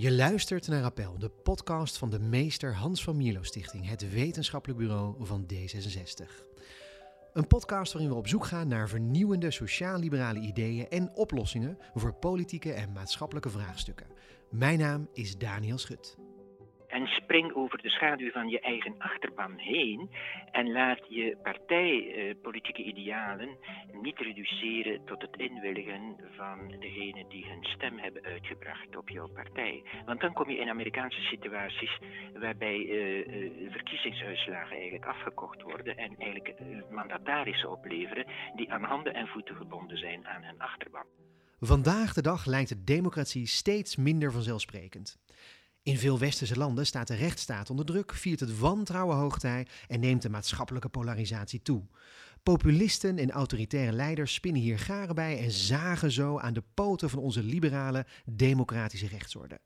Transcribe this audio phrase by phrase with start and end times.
[0.00, 4.78] Je luistert naar Appel, de podcast van de meester Hans van Mierlo Stichting, het wetenschappelijk
[4.78, 6.44] bureau van D66.
[7.32, 12.72] Een podcast waarin we op zoek gaan naar vernieuwende sociaal-liberale ideeën en oplossingen voor politieke
[12.72, 14.06] en maatschappelijke vraagstukken.
[14.50, 16.16] Mijn naam is Daniel Schut.
[16.90, 20.10] En spring over de schaduw van je eigen achterban heen
[20.50, 23.48] en laat je partijpolitieke idealen
[24.02, 29.82] niet reduceren tot het inwilligen van degenen die hun stem hebben uitgebracht op jouw partij.
[30.06, 31.98] Want dan kom je in Amerikaanse situaties
[32.38, 36.54] waarbij uh, verkiezingsuitslagen eigenlijk afgekocht worden en eigenlijk
[36.90, 41.04] mandatarissen opleveren die aan handen en voeten gebonden zijn aan hun achterban.
[41.60, 45.18] Vandaag de dag lijkt de democratie steeds minder vanzelfsprekend.
[45.82, 50.22] In veel westerse landen staat de rechtsstaat onder druk, viert het wantrouwen hoogtij en neemt
[50.22, 51.82] de maatschappelijke polarisatie toe.
[52.42, 57.18] Populisten en autoritaire leiders spinnen hier garen bij en zagen zo aan de poten van
[57.18, 59.60] onze liberale, democratische rechtsorde.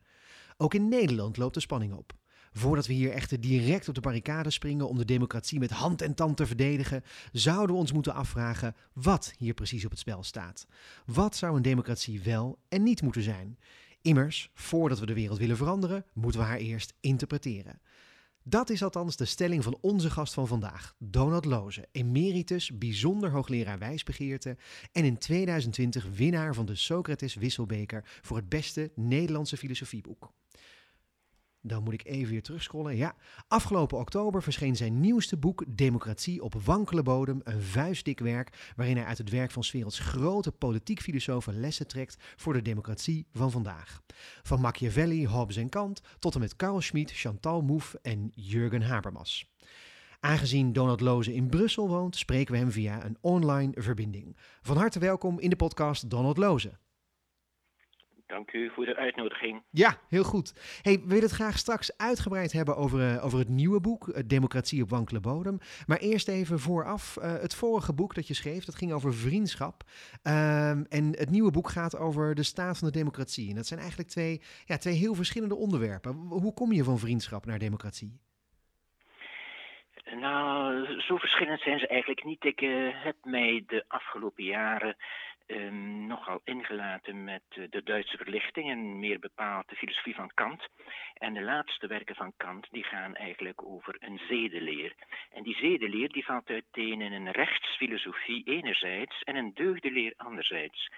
[0.57, 2.13] Ook in Nederland loopt de spanning op.
[2.53, 6.15] Voordat we hier echter direct op de barricade springen om de democratie met hand en
[6.15, 10.67] tand te verdedigen, zouden we ons moeten afvragen wat hier precies op het spel staat.
[11.07, 13.59] Wat zou een democratie wel en niet moeten zijn?
[14.05, 17.81] Immers, voordat we de wereld willen veranderen, moeten we haar eerst interpreteren.
[18.43, 23.79] Dat is althans de stelling van onze gast van vandaag, Donald Loze, emeritus, bijzonder hoogleraar
[23.79, 24.57] wijsbegeerte
[24.93, 30.33] en in 2020 winnaar van de Socrates Wisselbeker voor het beste Nederlandse filosofieboek.
[31.67, 32.97] Dan moet ik even weer terugscrollen.
[32.97, 33.15] Ja,
[33.49, 37.41] afgelopen oktober verscheen zijn nieuwste boek Democratie op wankele bodem.
[37.45, 42.17] Een vuistdik werk waarin hij uit het werk van werelds grote politiek filosofen lessen trekt
[42.37, 44.03] voor de democratie van vandaag.
[44.43, 49.53] Van Machiavelli, Hobbes en Kant tot en met Carl Schmid, Chantal Mouffe en Jurgen Habermas.
[50.21, 54.37] Aangezien Donald Loze in Brussel woont, spreken we hem via een online verbinding.
[54.63, 56.73] Van harte welkom in de podcast Donald Loze.
[58.27, 59.63] Dank u voor de uitnodiging.
[59.71, 60.79] Ja, heel goed.
[60.83, 64.19] Hey, we willen het graag straks uitgebreid hebben over, uh, over het nieuwe boek, uh,
[64.27, 65.59] Democratie op wankele bodem.
[65.87, 69.83] Maar eerst even vooraf, uh, het vorige boek dat je schreef, dat ging over vriendschap.
[70.23, 73.49] Ehm, en het nieuwe boek gaat over de staat van de democratie.
[73.49, 76.13] En dat zijn eigenlijk twee, ja, twee heel verschillende onderwerpen.
[76.15, 78.21] Hoe kom je van vriendschap naar democratie?
[80.21, 82.45] Nou, zo verschillend zijn ze eigenlijk niet.
[82.45, 82.61] Ik
[83.03, 84.97] heb mij de afgelopen jaren
[85.47, 90.69] um, nogal ingelaten met uh, de Duitse verlichting en meer bepaald de filosofie van Kant.
[91.15, 94.95] En de laatste werken van Kant die gaan eigenlijk over een zedeleer.
[95.33, 100.89] En die zedeleer die valt uiteen in een rechtsfilosofie enerzijds en een deugdeleer anderzijds.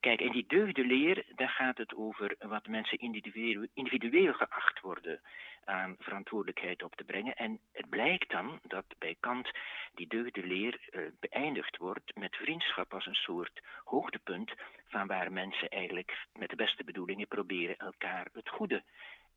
[0.00, 5.20] Kijk, in die deugdeleer, daar gaat het over wat mensen individueel, individueel geacht worden
[5.66, 7.36] aan verantwoordelijkheid op te brengen.
[7.36, 9.50] En het blijkt dan dat bij Kant
[9.94, 14.52] die deugdeleer uh, beëindigd wordt met vriendschap als een soort hoogtepunt
[14.88, 18.82] van waar mensen eigenlijk met de beste bedoelingen proberen elkaar het goede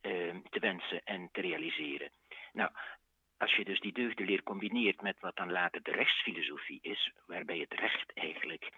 [0.02, 2.12] uh, te wensen en te realiseren.
[2.54, 2.72] Nou,
[3.38, 7.74] als je dus die deugdeleer combineert met wat dan later de rechtsfilosofie is, waarbij het
[7.74, 8.72] recht eigenlijk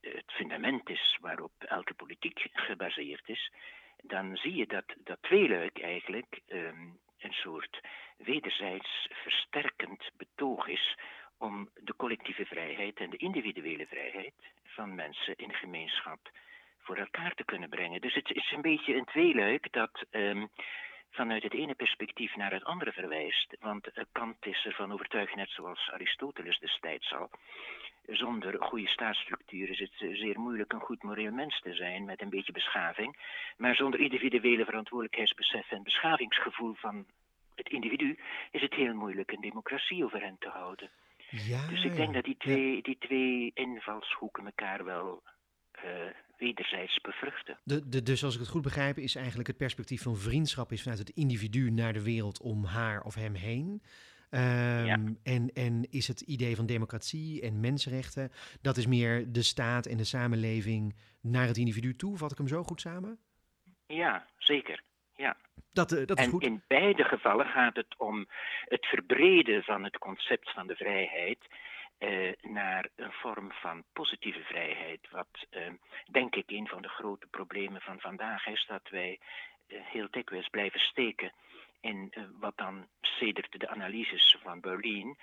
[0.00, 3.52] het fundament is waarop elke politiek gebaseerd is,
[4.02, 7.80] dan zie je dat dat tweeluik eigenlijk um, een soort
[8.16, 10.96] wederzijds versterkend betoog is
[11.38, 16.30] om de collectieve vrijheid en de individuele vrijheid van mensen in gemeenschap
[16.78, 18.00] voor elkaar te kunnen brengen.
[18.00, 20.48] Dus het is een beetje een tweeluik dat um,
[21.12, 23.56] vanuit het ene perspectief naar het andere verwijst.
[23.60, 27.30] Want Kant is ervan overtuigd, net zoals Aristoteles destijds al,
[28.06, 32.30] zonder goede staatsstructuur is het zeer moeilijk een goed moreel mens te zijn met een
[32.30, 33.16] beetje beschaving.
[33.56, 37.06] Maar zonder individuele verantwoordelijkheidsbesef en beschavingsgevoel van
[37.54, 38.18] het individu
[38.50, 40.90] is het heel moeilijk een democratie overeind te houden.
[41.30, 45.22] Ja, dus ik denk dat die twee, die twee invalshoeken elkaar wel
[45.84, 45.90] uh,
[46.42, 47.58] wederzijds bevruchten.
[47.64, 50.82] De, de, dus als ik het goed begrijp, is eigenlijk het perspectief van vriendschap is
[50.82, 53.82] vanuit het individu naar de wereld om haar of hem heen.
[54.34, 54.40] Um,
[54.84, 54.98] ja.
[55.22, 58.30] en, en is het idee van democratie en mensenrechten,
[58.62, 62.16] dat is meer de staat en de samenleving naar het individu toe?
[62.16, 63.18] Vat ik hem zo goed samen?
[63.86, 64.82] Ja, zeker.
[65.16, 65.36] Ja.
[65.72, 66.42] Dat, uh, dat is en goed.
[66.42, 68.26] in beide gevallen gaat het om
[68.64, 71.38] het verbreden van het concept van de vrijheid
[72.02, 75.10] uh, naar een vorm van positieve vrijheid.
[75.10, 75.68] Wat uh,
[76.10, 79.18] denk ik een van de grote problemen van vandaag is, dat wij
[79.66, 81.32] heel dikwijls blijven steken
[81.80, 85.18] in wat dan sedert de analyses van Berlin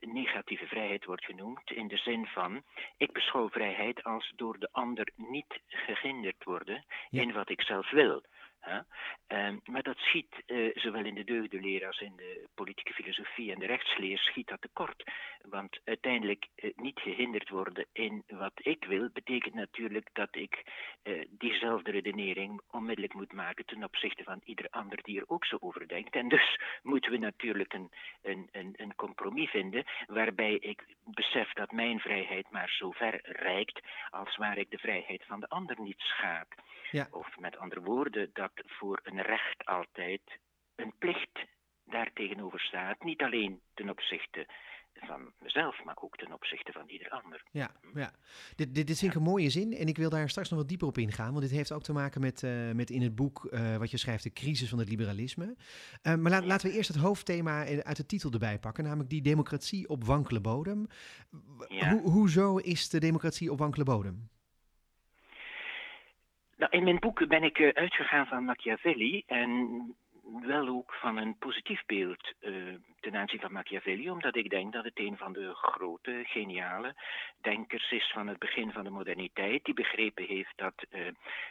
[0.00, 2.62] negatieve vrijheid wordt genoemd, in de zin van
[2.96, 7.22] ik beschouw vrijheid als door de ander niet gehinderd worden ja.
[7.22, 8.22] in wat ik zelf wil.
[9.26, 13.58] Ehm, maar dat schiet uh, zowel in de deugdenleer als in de politieke filosofie en
[13.58, 15.04] de rechtsleer schiet dat tekort.
[15.42, 20.62] Want uiteindelijk uh, niet gehinderd worden in wat ik wil, betekent natuurlijk dat ik
[21.02, 25.56] uh, diezelfde redenering onmiddellijk moet maken ten opzichte van ieder ander die er ook zo
[25.60, 26.14] over denkt.
[26.14, 27.90] En dus moeten we natuurlijk een,
[28.22, 33.80] een, een, een compromis vinden waarbij ik besef dat mijn vrijheid maar zo ver reikt
[34.10, 36.48] als waar ik de vrijheid van de ander niet schaad.
[36.90, 37.06] Ja.
[37.10, 40.20] Of met andere woorden, dat voor een recht altijd
[40.74, 41.38] een plicht
[41.84, 43.04] daartegenover staat.
[43.04, 44.46] Niet alleen ten opzichte
[44.94, 47.42] van mezelf, maar ook ten opzichte van ieder ander.
[47.50, 48.12] Ja, ja.
[48.56, 50.68] Dit, dit, dit vind ik een mooie zin en ik wil daar straks nog wat
[50.68, 53.48] dieper op ingaan, want dit heeft ook te maken met, uh, met in het boek
[53.50, 55.56] uh, wat je schrijft, de crisis van het liberalisme.
[56.02, 56.42] Uh, maar ja.
[56.42, 60.40] laten we eerst het hoofdthema uit de titel erbij pakken, namelijk die democratie op wankele
[60.40, 60.86] bodem.
[61.68, 61.90] Ja.
[61.90, 64.28] Ho hoezo is de democratie op wankele bodem?
[66.64, 69.96] Nou, in mijn boek ben ik uitgegaan van Machiavelli en
[70.42, 74.84] wel ook van een positief beeld uh, ten aanzien van Machiavelli, omdat ik denk dat
[74.84, 76.94] het een van de grote, geniale
[77.40, 81.06] denkers is van het begin van de moderniteit, die begrepen heeft dat uh,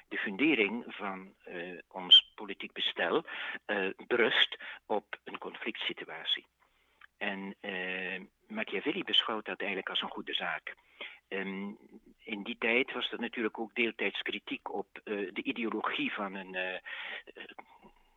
[0.08, 1.34] de fundering van
[1.88, 3.26] ons politiek bestel
[4.08, 6.46] berust op een conflict situatie.
[7.18, 7.56] En
[8.48, 10.76] Machiavelli beschouwt dat eigenlijk als een goede zaak.
[11.30, 11.78] Um,
[12.24, 16.54] in die tijd was er natuurlijk ook deeltijds kritiek op uh, de ideologie van een
[16.54, 16.80] uh,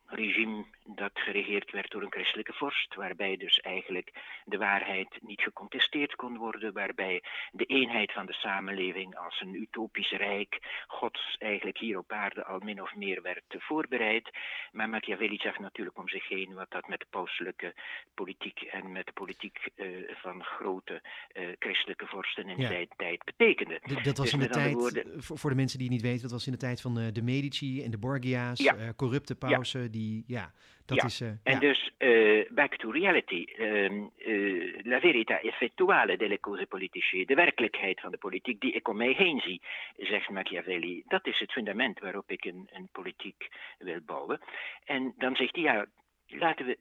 [0.07, 4.11] regime dat geregeerd werd door een christelijke vorst, waarbij dus eigenlijk
[4.45, 10.11] de waarheid niet gecontesteerd kon worden, waarbij de eenheid van de samenleving als een utopisch
[10.11, 14.29] rijk gods eigenlijk hier op aarde al min of meer werd voorbereid.
[14.71, 17.73] Maar Machiavelli zag natuurlijk om zich heen wat dat met de pauselijke
[18.13, 21.01] politiek en met de politiek uh, van grote
[21.33, 22.69] uh, christelijke vorsten in ja.
[22.69, 23.75] die tijd betekende.
[23.75, 25.23] D dat was dus in de tijd, woorden...
[25.23, 27.21] voor de mensen die het niet weten, dat was in de tijd van uh, de
[27.21, 28.93] Medici en de Borgia's, ja.
[28.95, 29.81] corrupte pausen.
[29.81, 30.51] Ja die, ja,
[30.85, 31.05] dat ja.
[31.05, 31.21] is...
[31.21, 31.59] Uh, en ja.
[31.59, 37.99] dus, uh, back to reality, um, uh, la verità effettuale delle cose politiche, de werkelijkheid
[37.99, 39.61] van de politiek die ik om mij heen zie,
[39.97, 43.47] zegt Machiavelli, dat is het fundament waarop ik een, een politiek
[43.77, 44.39] wil bouwen.
[44.85, 45.85] En dan zegt hij, ja,
[46.27, 46.77] laten we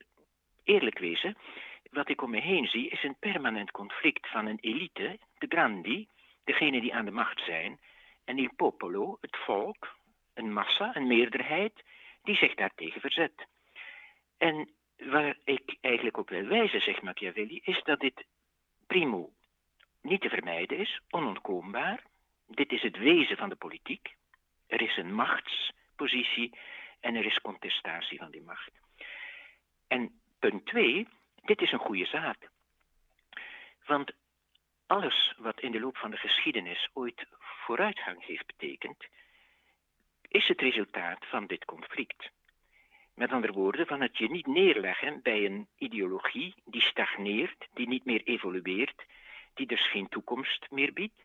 [0.64, 1.36] eerlijk wezen,
[1.90, 6.08] wat ik om me heen zie is een permanent conflict van een elite, de grandi,
[6.44, 7.78] degene die aan de macht zijn,
[8.24, 9.96] en il popolo, het volk,
[10.34, 11.84] een massa, een meerderheid,
[12.26, 13.46] die zich daartegen verzet.
[14.38, 18.24] En waar ik eigenlijk op wil wijzen, zegt Machiavelli, is dat dit
[18.86, 19.32] primo
[20.02, 22.02] niet te vermijden is, onontkoombaar.
[22.46, 24.14] Dit is het wezen van de politiek.
[24.66, 26.58] Er is een machtspositie
[27.00, 28.70] en er is contestatie van die macht.
[29.88, 31.08] En punt twee,
[31.44, 32.50] dit is een goede zaak.
[33.86, 34.12] Want
[34.86, 39.04] alles wat in de loop van de geschiedenis ooit vooruitgang heeft betekend,
[40.28, 42.30] is het resultaat van dit conflict.
[43.14, 48.04] Met andere woorden, van het je niet neerleggen bij een ideologie die stagneert, die niet
[48.04, 49.04] meer evolueert,
[49.54, 51.22] die dus geen toekomst meer biedt.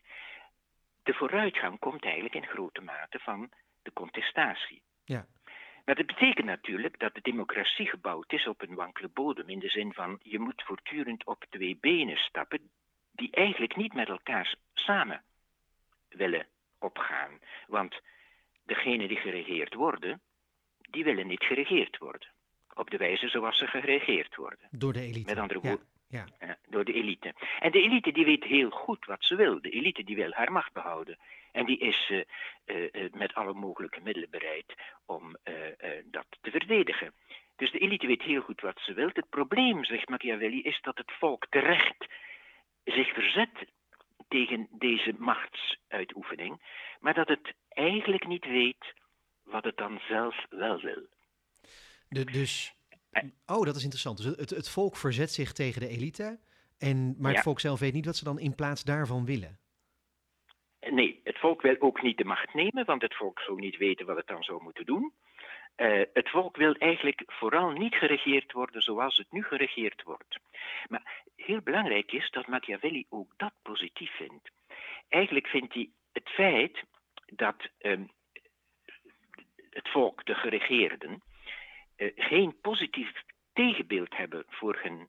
[1.02, 3.50] De vooruitgang komt eigenlijk in grote mate van
[3.82, 4.82] de contestatie.
[5.04, 5.26] Ja.
[5.84, 9.68] Maar dat betekent natuurlijk dat de democratie gebouwd is op een wankele bodem, in de
[9.68, 12.70] zin van je moet voortdurend op twee benen stappen
[13.12, 15.22] die eigenlijk niet met elkaar samen
[16.08, 16.46] willen
[16.78, 17.38] opgaan.
[17.66, 18.00] Want
[18.64, 20.20] degenen die geregeerd worden,
[20.90, 22.28] die willen niet geregeerd worden.
[22.74, 24.68] Op de wijze zoals ze geregeerd worden.
[24.70, 25.26] Door de elite.
[25.26, 25.86] Met andere woorden.
[26.08, 26.56] Ja, ja.
[26.68, 27.34] door de elite.
[27.58, 29.60] En de elite die weet heel goed wat ze wil.
[29.60, 31.18] De elite die wil haar macht behouden.
[31.52, 32.24] En die is uh,
[32.66, 34.74] uh, met alle mogelijke middelen bereid
[35.06, 35.54] om uh,
[36.04, 37.14] dat te verdedigen.
[37.56, 39.10] Dus de elite weet heel goed wat ze wil.
[39.12, 42.06] Het probleem, zegt Machiavelli, is dat het volk terecht
[42.84, 43.64] zich verzet
[44.32, 46.62] tegen deze machtsuitoefening,
[47.00, 48.94] maar dat het eigenlijk niet weet
[49.42, 51.06] wat het dan zelf wel wil.
[52.08, 52.74] De, dus,
[53.46, 54.16] oh, dat is interessant.
[54.16, 56.38] Dus het, het volk verzet zich tegen de elite,
[56.78, 59.58] en, maar het volk zelf weet niet wat ze dan in plaats daarvan willen.
[60.90, 64.06] Nee, het volk wil ook niet de macht nemen, want het volk zou niet weten
[64.06, 65.12] wat het dan zou moeten doen.
[65.76, 70.38] Uh, het volk wil eigenlijk vooral niet geregeerd worden zoals het nu geregeerd wordt.
[70.88, 74.50] Maar heel belangrijk is dat Machiavelli ook dat positief vindt.
[75.08, 76.82] Eigenlijk vindt hij het feit
[77.26, 78.10] dat um,
[79.70, 81.22] het volk, de geregeerden,
[81.96, 85.08] uh, geen positief tegenbeeld hebben voor hun,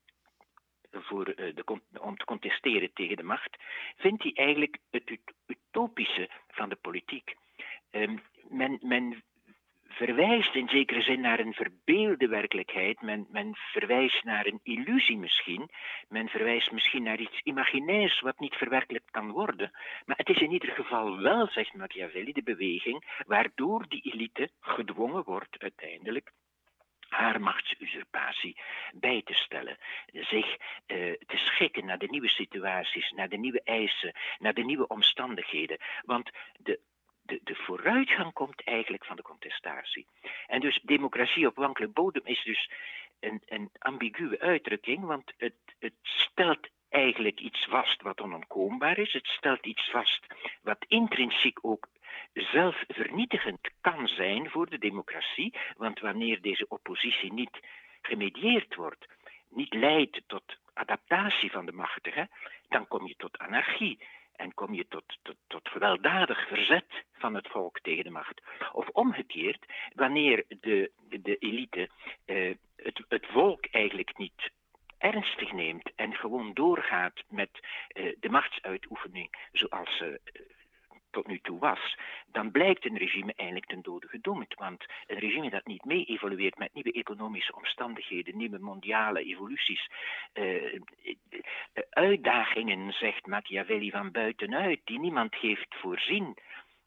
[0.92, 3.58] voor, uh, de, om te contesteren tegen de macht,
[3.98, 7.36] vindt hij eigenlijk het utopische van de politiek.
[7.92, 9.24] Um, men, men
[9.94, 13.02] verwijst in zekere zin naar een verbeelde werkelijkheid.
[13.02, 15.70] Men, men verwijst naar een illusie misschien.
[16.08, 19.72] Men verwijst misschien naar iets imaginairs wat niet verwerkelijkt kan worden.
[20.06, 25.24] Maar het is in ieder geval wel, zegt Machiavelli, de beweging waardoor die elite gedwongen
[25.24, 26.32] wordt uiteindelijk
[27.14, 28.58] haar machtsusurpatie
[28.94, 29.78] bij te stellen.
[30.06, 30.58] Zich uh,
[31.26, 35.78] te schikken naar de nieuwe situaties, naar de nieuwe eisen, naar de nieuwe omstandigheden.
[36.02, 36.80] Want de
[37.24, 40.08] de, vooruitgang komt eigenlijk van de contestatie.
[40.48, 42.70] En dus democratie op wankele bodem is dus
[43.20, 49.14] een, een ambiguë uitdrukking, want het, het stelt eigenlijk iets vast wat onontkoombaar is.
[49.14, 50.26] Het stelt iets vast
[50.62, 51.88] wat intrinsiek ook
[52.34, 57.60] zelfvernietigend kan zijn voor de democratie, want wanneer deze oppositie niet
[58.02, 59.08] gemedieerd wordt,
[59.50, 62.30] niet leidt tot adaptatie van de machtigen,
[62.68, 64.00] dan kom je tot anarchie.
[64.36, 68.42] En kom je tot, tot, tot gewelddadig verzet van het volk tegen de macht.
[68.72, 71.90] Of omgekeerd, wanneer de, de elite
[72.26, 74.52] eh, het, het volk eigenlijk niet
[74.98, 77.50] ernstig neemt en gewoon doorgaat met
[77.88, 80.42] eh, de machtsuitoefening zoals ze eh,
[81.14, 84.54] tot nu toe was, dan blijkt een regime eigenlijk ten dode gedoemd.
[84.54, 89.90] Want een regime dat niet mee evolueert met nieuwe economische omstandigheden, nieuwe mondiale evoluties,
[90.34, 90.80] uh,
[91.90, 96.38] uitdagingen, zegt Machiavelli van buitenuit, die niemand heeft voorzien.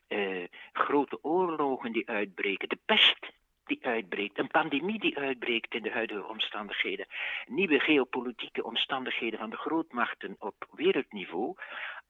[0.09, 3.33] Uh, grote oorlogen die uitbreken, de pest
[3.67, 7.07] die uitbreekt, een pandemie die uitbreekt in de huidige omstandigheden,
[7.47, 11.55] nieuwe geopolitieke omstandigheden van de grootmachten op wereldniveau,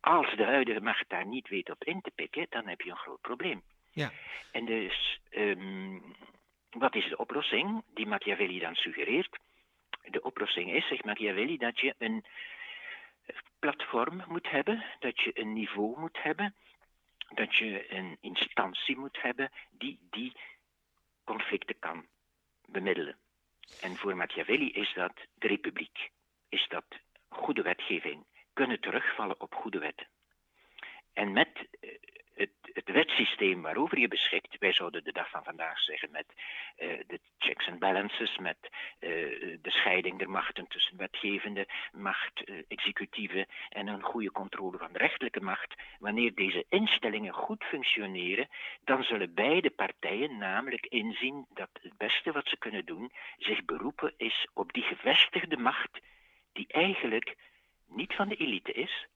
[0.00, 2.96] als de huidige macht daar niet weet op in te pikken, dan heb je een
[2.96, 3.62] groot probleem.
[3.90, 4.12] Ja.
[4.52, 6.16] En dus, um,
[6.70, 9.38] wat is de oplossing die Machiavelli dan suggereert?
[10.02, 12.24] De oplossing is, zegt Machiavelli, dat je een
[13.58, 16.54] platform moet hebben, dat je een niveau moet hebben,
[17.34, 20.32] dat je een instantie moet hebben die die
[21.24, 22.06] conflicten kan
[22.66, 23.16] bemiddelen.
[23.80, 26.10] En voor Machiavelli is dat de republiek,
[26.48, 26.84] is dat
[27.28, 28.24] goede wetgeving,
[28.56, 30.06] kunnen terugvallen op goede wetten.
[31.12, 31.90] En met eh,
[32.34, 36.98] het, het wetsysteem waarover je beschikt, wij zouden de dag van vandaag zeggen met uh,
[37.06, 39.10] de checks and balances, met uh,
[39.62, 45.40] de scheiding der machten tussen wetgevende macht, executieve en een goede controle van de rechterlijke
[45.40, 45.75] macht.
[45.98, 48.48] Wanneer deze instellingen goed functioneren,
[48.84, 54.14] dan zullen beide partijen namelijk inzien dat het beste wat ze kunnen doen zich beroepen
[54.16, 56.00] is op die gevestigde macht
[56.52, 57.36] die eigenlijk
[57.88, 59.06] niet van de elite is,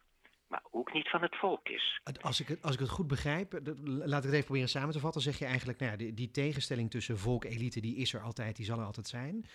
[0.46, 2.00] maar ook niet van het volk is.
[2.20, 3.52] Als ik het, als ik het goed begrijp,
[3.84, 6.30] laat ik het even proberen samen te vatten, zeg je eigenlijk, nou ja, die, die
[6.30, 9.46] tegenstelling tussen volk-elite, die is er altijd, die zal er altijd zijn.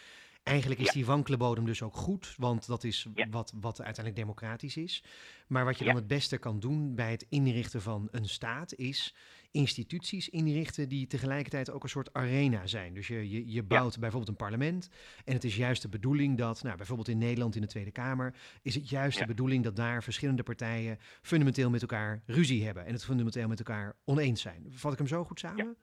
[0.46, 4.78] Eigenlijk is die wankele bodem dus ook goed, want dat is wat, wat uiteindelijk democratisch
[4.78, 5.04] is.
[5.48, 9.16] Maar wat je dan het beste kan doen bij het inrichten van een staat is
[9.52, 12.94] instituties inrichten die tegelijkertijd ook een soort arena zijn.
[12.94, 14.90] Dus je, je, je bouwt bijvoorbeeld een parlement
[15.26, 18.36] en het is juist de bedoeling dat, nou, bijvoorbeeld in Nederland in de Tweede Kamer,
[18.62, 22.94] is het juist de bedoeling dat daar verschillende partijen fundamenteel met elkaar ruzie hebben en
[22.94, 24.66] het fundamenteel met elkaar oneens zijn.
[24.70, 25.76] Vat ik hem zo goed samen?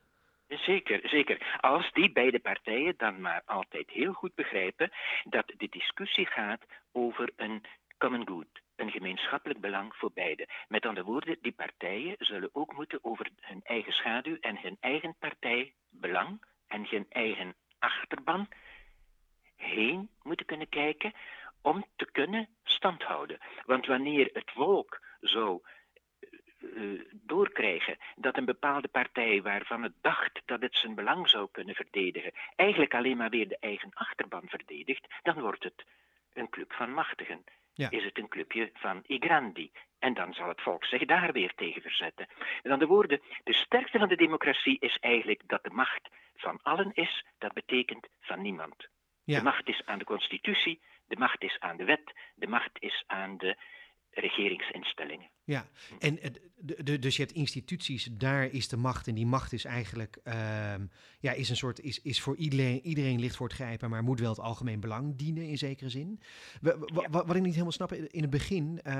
[0.59, 1.59] Zeker, zeker.
[1.61, 4.91] Als die beide partijen dan maar altijd heel goed begrijpen
[5.25, 7.65] dat de discussie gaat over een
[7.99, 10.49] common good, een gemeenschappelijk belang voor beide.
[10.69, 15.17] Met andere woorden, die partijen zullen ook moeten over hun eigen schaduw en hun eigen
[15.19, 18.49] partijbelang en hun eigen achterban
[19.57, 21.13] heen moeten kunnen kijken
[21.63, 23.39] om te kunnen standhouden.
[23.67, 25.63] Want wanneer het volk zou
[26.63, 31.75] uh, doorkrijgen dat een bepaalde partij waarvan het dacht dat het zijn belang zou kunnen
[31.75, 35.85] verdedigen, eigenlijk alleen maar weer de eigen achterban verdedigt, dan wordt het
[36.33, 37.45] een club van machtigen.
[37.75, 39.71] Is het een clubje van i grandi?
[39.99, 42.29] En dan zal het volk zich daar weer tegen verzetten.
[42.63, 46.91] Met andere woorden, de sterkte van de democratie is eigenlijk dat de macht van allen
[46.95, 48.89] is, dat betekent van niemand.
[49.25, 53.05] De macht is aan de constitutie, de macht is aan de wet, de macht is
[53.07, 53.57] aan de
[54.13, 55.31] regeringsinstellingen.
[55.45, 56.19] Ja, en
[56.57, 59.09] de, dus je hebt instituties, daar is de macht.
[59.09, 60.87] En die macht is eigenlijk, ehm,
[61.21, 64.21] ja, is een soort, is, is voor iedereen, iedereen licht voor het grijpen, maar moet
[64.21, 66.21] wel het algemeen belang dienen in zekere zin.
[67.11, 68.93] Wat ik niet helemaal snap, in het begin, uh,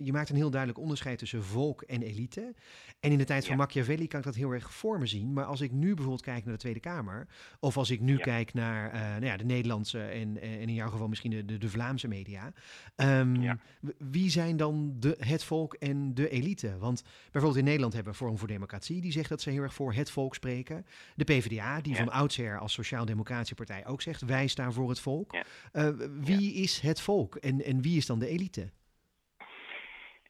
[0.00, 2.54] je maakt een heel duidelijk onderscheid tussen volk en elite.
[3.00, 5.32] En in de tijd van Machiavelli kan ik dat heel erg voor me zien.
[5.32, 7.28] Maar als ik nu bijvoorbeeld kijk naar de Tweede Kamer,
[7.60, 10.90] of als ik nu kijk naar uh, nou ja, de Nederlandse en, en in jouw
[10.90, 12.52] geval misschien de, de, de Vlaamse media,
[12.96, 13.60] um,
[13.98, 15.58] wie zijn dan de, het volk?
[15.78, 16.78] en de elite.
[16.78, 19.74] Want bijvoorbeeld in Nederland hebben we Forum voor Democratie, die zegt dat ze heel erg
[19.74, 20.86] voor het volk spreken.
[21.14, 25.34] De PvdA, die van oudsher als Sociaal-Democratische Partij ook zegt, wij staan voor het volk.
[25.34, 25.88] Uh,
[26.20, 28.70] wie is het volk en, en wie is dan de elite?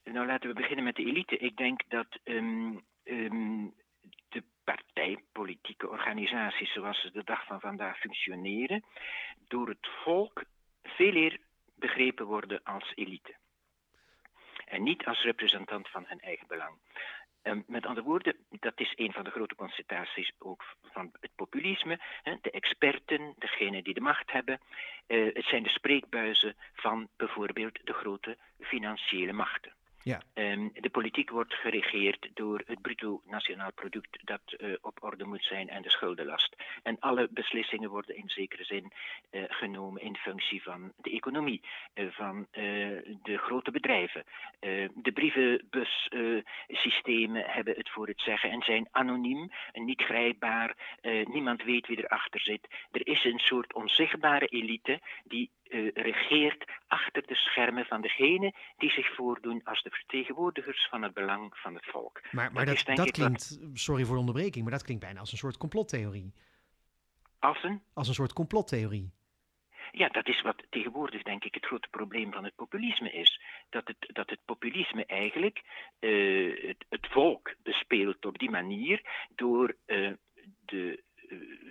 [0.05, 1.37] Nou, laten we beginnen met de elite.
[1.37, 3.75] Ik denk dat um, um,
[4.29, 8.85] de partijpolitieke organisaties zoals ze de dag van vandaag functioneren,
[9.49, 10.45] door het volk
[10.83, 11.39] veel eer
[11.75, 13.40] begrepen worden als elite.
[14.71, 16.79] En niet als representant van hun eigen belang.
[17.43, 21.99] Um, met andere woorden, dat is een van de grote constataties ook van het populisme.
[22.41, 24.61] De experten, degenen die de macht hebben,
[25.07, 29.73] uh, het zijn de spreekbuizen van bijvoorbeeld de grote financiële machten.
[30.03, 30.23] Ja.
[30.35, 35.45] Ehm, de politiek wordt geregeerd door het bruto nationaal product dat uh, op orde moet
[35.45, 36.57] zijn en de schuldenlast.
[36.83, 38.93] En alle beslissingen worden in zekere zin
[39.31, 41.61] uh, genomen in functie van de economie,
[41.95, 42.47] uh, van
[43.23, 44.25] de grote bedrijven.
[44.95, 50.99] de brievenbussystemen hebben het voor het zeggen en zijn anoniem, niet grijpbaar.
[51.25, 52.69] niemand weet wie erachter zit.
[52.91, 58.91] Er is een soort onzichtbare elite die uh, regeert achter de schermen van degenen die
[58.91, 62.21] zich voordoen als de vertegenwoordigers van het belang van het volk.
[62.31, 65.39] Maar, maar dat, dat, klinkt, sorry voor de onderbreking, maar dat klinkt bijna als een
[65.39, 66.33] soort complottheorie.
[67.39, 67.83] Als een?
[67.95, 69.13] Als een soort complottheorie.
[69.93, 73.41] Ja, dat is wat tegenwoordig denk ik het grote probleem van het populisme is.
[73.69, 75.63] Dat het, dat het populisme eigenlijk
[76.01, 80.13] uh, het, het, volk bespeelt op die manier door uh,
[80.65, 81.03] de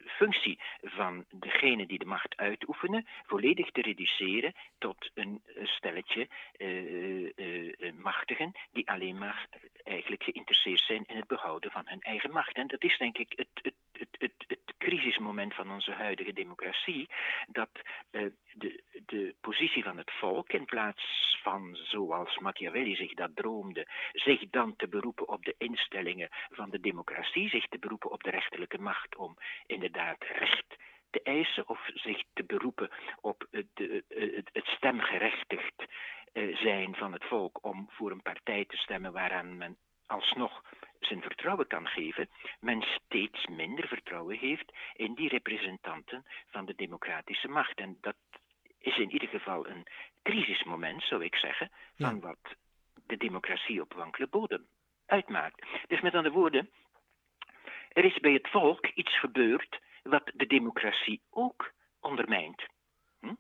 [0.06, 7.94] functie van degene die de macht uitoefenen volledig te reduceren tot een stelletje uh, uh,
[7.94, 9.48] machtigen die alleen maar
[9.84, 12.56] eigenlijk geïnteresseerd zijn in het behouden van hun eigen macht.
[12.56, 17.10] En dat is denk ik het, het, het, het, het crisismoment van onze huidige democratie,
[17.48, 17.70] dat
[18.12, 24.50] de, de positie van het volk in plaats van, zoals Machiavelli zich dat droomde, zich
[24.50, 28.82] dan te beroepen op de instellingen van de democratie, zich te beroepen op de rechterlijke
[28.82, 30.75] macht om inderdaad recht
[31.10, 32.89] te eisen of zich te beroepen
[33.22, 33.68] op het,
[34.08, 35.84] het, het stemgerechtigd
[36.34, 40.63] eh, zijn van het volk om voor een partij te stemmen waaraan men alsnog
[41.00, 42.29] zijn vertrouwen kan geven,
[42.60, 47.79] men steeds minder vertrouwen heeft in die representanten van de democratische macht.
[47.79, 48.15] En dat
[48.79, 49.88] is in ieder geval een
[50.24, 52.56] crisismoment, zou ik zeggen, van wat
[53.06, 54.68] de democratie op wankele bodem
[55.06, 55.65] uitmaakt.
[55.88, 56.70] Dus met andere woorden,
[57.89, 62.67] er is bij het volk iets gebeurd wat de democratie ook ondermijnt.
[63.19, 63.34] Hm?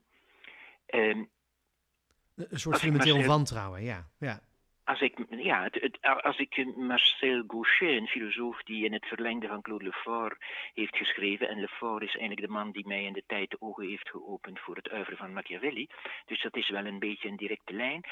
[0.87, 4.09] een soort fundamenteel wantrouwen, ja.
[4.19, 4.41] ja
[4.89, 9.61] als ik, ja, het, als ik Marcel Gauchet, een filosoof die in het verlengde van
[9.61, 10.37] Claude Lefort
[10.73, 13.87] heeft geschreven, en Lefort is eigenlijk de man die mij in de tijd de ogen
[13.87, 15.87] heeft geopend voor het uiveren van Machiavelli,
[16.25, 18.03] dus dat is wel een beetje een directe lijn.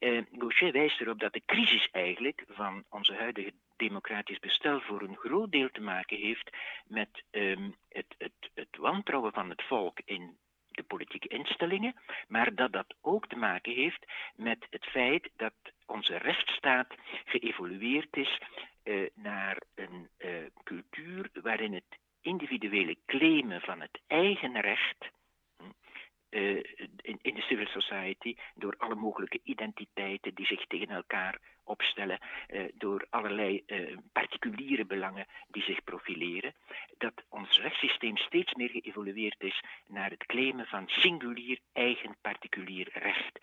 [0.00, 5.16] Uh, Gauchet wijst erop dat de crisis eigenlijk van onze huidige democratisch bestel voor een
[5.16, 6.50] groot deel te maken heeft
[6.86, 10.36] met um, het, het, het wantrouwen van het volk in
[10.76, 11.94] de politieke instellingen,
[12.28, 14.04] maar dat dat ook te maken heeft
[14.36, 15.54] met het feit dat
[15.86, 18.38] onze rechtsstaat geëvolueerd is
[18.84, 20.30] uh, naar een uh,
[20.64, 25.10] cultuur waarin het individuele claimen van het eigen recht
[26.30, 26.62] uh,
[27.02, 32.64] in, in, de civil society door alle mogelijke identiteiten die zich tegen elkaar opstellen, uh,
[32.74, 36.54] door allerlei uh, particuliere belangen die zich profileren,
[36.98, 43.38] dat ons rechtssysteem steeds meer geëvolueerd is naar het claimen van singulier eigen particulier recht.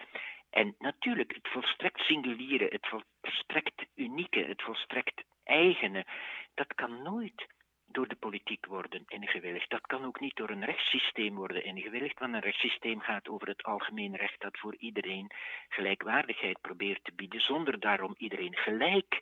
[0.50, 2.88] En natuurlijk, het volstrekt singuliere, het
[3.22, 6.06] volstrekt unieke, het volstrekt eigene,
[6.54, 7.48] dat kan nooit
[7.92, 9.70] door de politiek worden ingewilligd.
[9.70, 13.64] Dat kan ook niet door een rechtssysteem worden ingewilligd, want een rechtssysteem gaat over het
[13.64, 15.32] algemeen recht dat voor iedereen
[15.70, 19.22] gelijkwaardigheid probeert te bieden, zonder daarom iedereen gelijk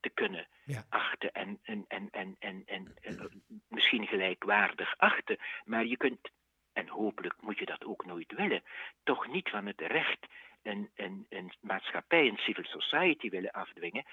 [0.00, 0.46] te kunnen
[0.88, 5.38] achten en, en, en, en, en, en, en misschien gelijkwaardig achten.
[5.64, 6.30] Maar je kunt,
[6.72, 8.62] en hopelijk moet je dat ook nooit willen,
[9.02, 10.26] toch niet van het recht
[10.62, 14.04] een, een, een maatschappij, een civil society willen afdwingen,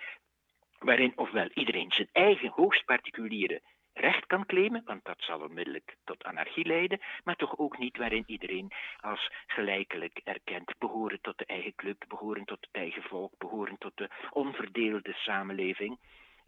[0.79, 3.61] waarin ofwel iedereen zijn eigen hoogst particuliere
[3.99, 8.23] recht kan claimen, want dat zal onmiddellijk tot anarchie leiden, maar toch ook niet waarin
[8.27, 13.77] iedereen als gelijkelijk erkend behoren tot de eigen club, behoren tot het eigen volk, behoren
[13.77, 15.99] tot de onverdeelde samenleving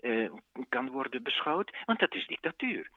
[0.01, 0.31] uh,
[0.69, 2.89] kan worden beschouwd, want dat is dictatuur.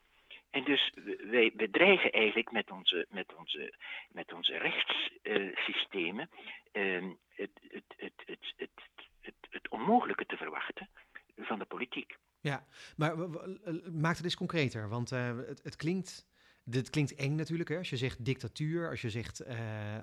[0.51, 0.93] En dus
[1.31, 3.75] wij, wij dreigen eigenlijk met onze, met onze,
[4.13, 6.31] met onze rechtssystemen
[6.73, 7.51] uh, het,
[7.97, 8.15] het,
[8.57, 10.89] het, het onmogelijke te verwachten
[11.37, 12.17] van de politiek.
[12.45, 13.17] Ja, maar
[13.93, 16.27] maak het eens concreter, want uh, het, het, klinkt...
[16.67, 17.79] Dit klinkt eng natuurlijk, hè?
[17.79, 19.57] als je zegt dictatuur, als je zegt uh,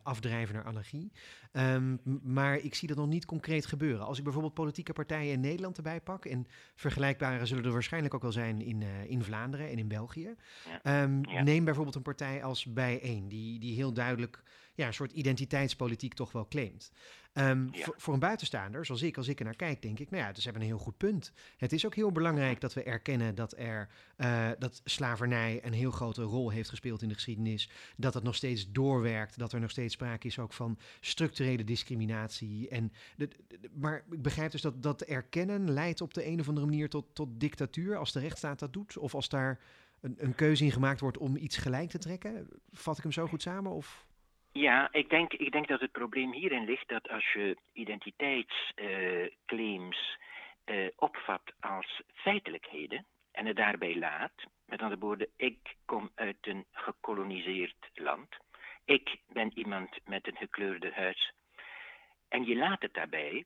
[0.03, 1.11] afdrijven naar anarchie.
[1.53, 4.05] Um, maar ik zie dat nog niet concreet gebeuren.
[4.05, 8.21] Als ik bijvoorbeeld politieke partijen in Nederland erbij pak, en vergelijkbare zullen er waarschijnlijk ook
[8.21, 10.35] wel zijn in, uh, in Vlaanderen en in België.
[10.83, 11.03] Ja.
[11.03, 11.43] Um, ja.
[11.43, 16.31] Neem bijvoorbeeld een partij als Bijeen, die, die heel duidelijk ja, een soort identiteitspolitiek toch
[16.31, 16.91] wel claimt.
[17.33, 20.33] Ehm, voor, een buitenstaander, zoals ik, als ik er naar kijk, denk ik, nou ja,
[20.33, 21.33] ze hebben een heel goed punt.
[21.57, 25.91] Het is ook heel belangrijk dat we erkennen dat, er, uh, dat slavernij een heel
[25.91, 27.69] grote rol heeft gespeeld in de geschiedenis.
[27.97, 32.69] Dat het nog steeds doorwerkt, dat er nog steeds sprake is ook van structurele discriminatie.
[32.69, 33.29] En de,
[33.73, 37.05] maar ik begrijp dus dat dat erkennen leidt op de een of andere manier tot,
[37.13, 39.59] tot dictatuur, als de rechtsstaat dat doet, of als daar
[40.01, 42.47] een, een keuze in gemaakt wordt om iets gelijk te trekken.
[42.71, 43.71] Vat ik hem zo goed samen?
[43.71, 44.05] Of?
[44.51, 50.17] Ja, ik denk, ik denk dat het probleem hierin ligt dat als je identiteitsclaims
[50.65, 54.33] uh, opvat als feitelijkheden en het daarbij laat,
[54.65, 58.37] met andere woorden, ik kom uit een gekoloniseerd land,
[58.85, 61.33] ik ben iemand met een gekleurde huid,
[62.27, 63.45] en je laat het daarbij,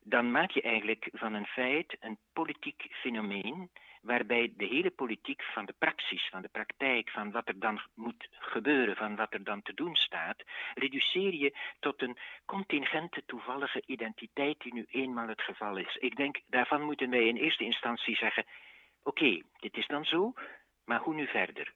[0.00, 3.70] dan maak je eigenlijk van een feit een politiek fenomeen
[4.04, 8.28] waarbij de hele politiek van de praxis, van de praktijk, van wat er dan moet
[8.30, 10.42] gebeuren, van wat er dan te doen staat,
[10.74, 15.96] reduceer je tot een contingente toevallige identiteit die nu eenmaal het geval is.
[15.96, 18.44] Ik denk, daarvan moeten wij in eerste instantie zeggen,
[19.02, 20.32] oké, dit is dan zo,
[20.84, 21.72] maar hoe nu verder?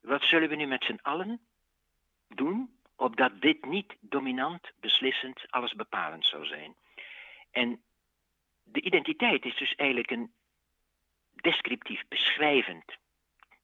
[0.00, 1.40] Wat zullen we nu met z'n allen
[2.28, 6.74] doen, opdat dit niet dominant, beslissend, alles bepalend zou zijn?
[7.50, 7.82] En
[8.64, 10.32] de identiteit is dus eigenlijk een
[11.42, 12.84] descriptief beschrijvend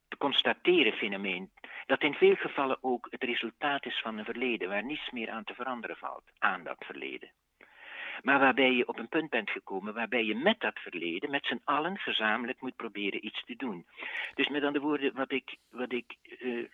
[0.07, 1.51] te constateren fenomeen,
[1.85, 5.43] dat in veel gevallen ook het resultaat is van een verleden waar niets meer aan
[5.43, 7.31] te veranderen valt aan dat verleden.
[8.21, 11.61] Maar waarbij je op een punt bent gekomen waarbij je met dat verleden, met z'n
[11.63, 13.85] allen gezamenlijk moet proberen iets te doen.
[14.35, 16.67] Dus met andere woorden, wat ik, wat ik uh,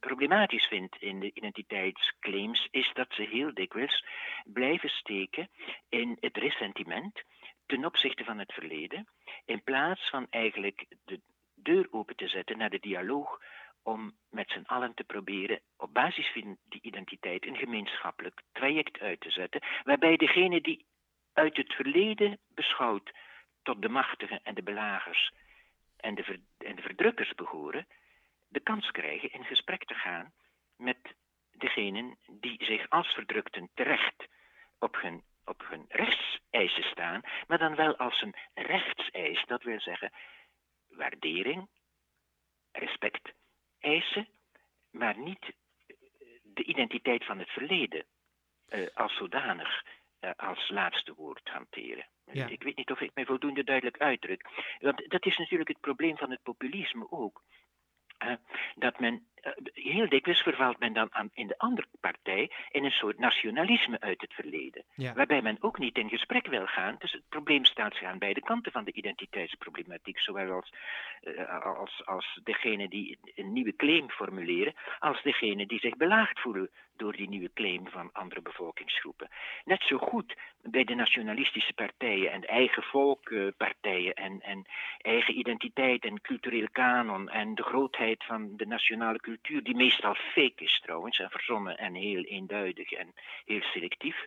[0.00, 4.04] problematisch vind in de identiteitsclaims, is dat ze heel dikwijls
[4.44, 5.48] blijven steken
[5.88, 7.22] in het ressentiment
[7.72, 9.08] ten opzichte van het verleden,
[9.44, 11.20] in plaats van eigenlijk de
[11.54, 13.40] deur open te zetten naar de dialoog
[13.82, 19.20] om met z'n allen te proberen op basis van die identiteit een gemeenschappelijk traject uit
[19.20, 20.84] te zetten, waarbij degene die
[21.32, 23.10] uit het verleden beschouwt
[23.62, 25.32] tot de machtigen en de belagers
[25.96, 27.86] en de, en de verdrukkers behoren,
[28.48, 30.32] de kans krijgen in gesprek te gaan
[30.76, 31.14] met
[31.52, 34.26] degenen die zich als verdrukten terecht
[34.78, 39.44] op hun op hun rechtseisen staan, maar dan wel als een rechtseis.
[39.46, 40.12] Dat wil zeggen
[40.88, 41.68] waardering,
[42.72, 43.32] respect
[43.78, 44.28] eisen,
[44.90, 45.52] maar niet
[46.42, 48.04] de identiteit van het verleden
[48.68, 49.84] uh, als zodanig
[50.20, 52.06] uh, als laatste woord hanteren.
[52.32, 52.46] Ja.
[52.46, 54.48] Ik weet niet of ik mij voldoende duidelijk uitdruk.
[54.80, 57.42] Want dat is natuurlijk het probleem van het populisme ook.
[58.24, 58.34] Uh,
[58.74, 59.31] dat men eh,
[59.72, 64.20] heel dikwijls vervalt men dan aan, in de andere partij in een soort nationalisme uit
[64.20, 64.84] het verleden.
[65.14, 66.96] Waarbij men ook niet in gesprek wil gaan.
[66.98, 70.18] Dus het probleem staat zich aan beide kanten van de identiteitsproblematiek.
[70.18, 70.72] Zowel als,
[71.22, 76.70] uh, als, als degene die een nieuwe claim formuleren, als degene die zich belaagd voelen
[76.96, 79.28] door die nieuwe claim van andere bevolkingsgroepen.
[79.64, 84.66] Net zo goed bij de nationalistische partijen en eigen volkpartijen en, en
[84.98, 90.14] eigen identiteit en cultureel kanon en de grootheid van de nationale cultuur cultuur, die meestal
[90.14, 93.14] fake is trouwens, en verzonnen en heel eenduidig en
[93.44, 94.26] heel selectief,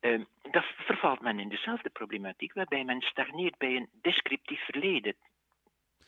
[0.00, 5.14] uh, dan vervalt men in dezelfde problematiek, waarbij men stagneert bij een descriptief verleden.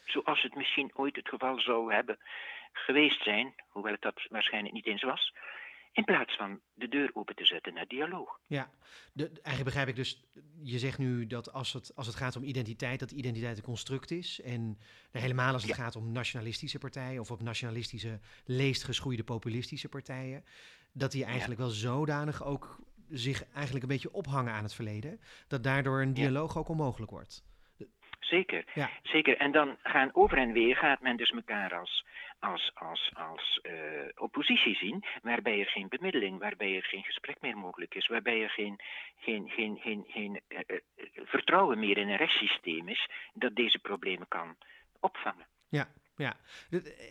[0.05, 2.19] Zoals het misschien ooit het geval zou hebben
[2.73, 5.33] geweest zijn, hoewel het dat waarschijnlijk niet eens was,
[5.93, 8.41] in plaats van de deur open te zetten naar dialoog.
[8.47, 8.71] Ja,
[9.13, 10.25] de, eigenlijk begrijp ik dus,
[10.63, 14.11] je zegt nu dat als het, als het gaat om identiteit, dat identiteit een construct
[14.11, 14.41] is.
[14.41, 14.79] En
[15.11, 20.45] helemaal als het gaat om nationalistische partijen of op nationalistische, leest geschoeide populistische partijen,
[20.93, 22.79] dat die eigenlijk wel zodanig ook
[23.09, 27.45] zich eigenlijk een beetje ophangen aan het verleden, dat daardoor een dialoog ook onmogelijk wordt.
[28.33, 28.91] Zeker, ja.
[29.03, 29.37] zeker.
[29.37, 32.05] En dan gaan over en weer gaat men dus elkaar als,
[32.39, 33.73] als, als, als uh,
[34.15, 38.51] oppositie zien, waarbij er geen bemiddeling, waarbij er geen gesprek meer mogelijk is, waarbij er
[38.51, 38.81] geen,
[39.17, 40.59] geen, geen, geen, geen uh,
[41.15, 44.57] vertrouwen meer in een rechtssysteem is dat deze problemen kan
[45.01, 45.47] opvangen.
[45.69, 46.37] Ja, ja,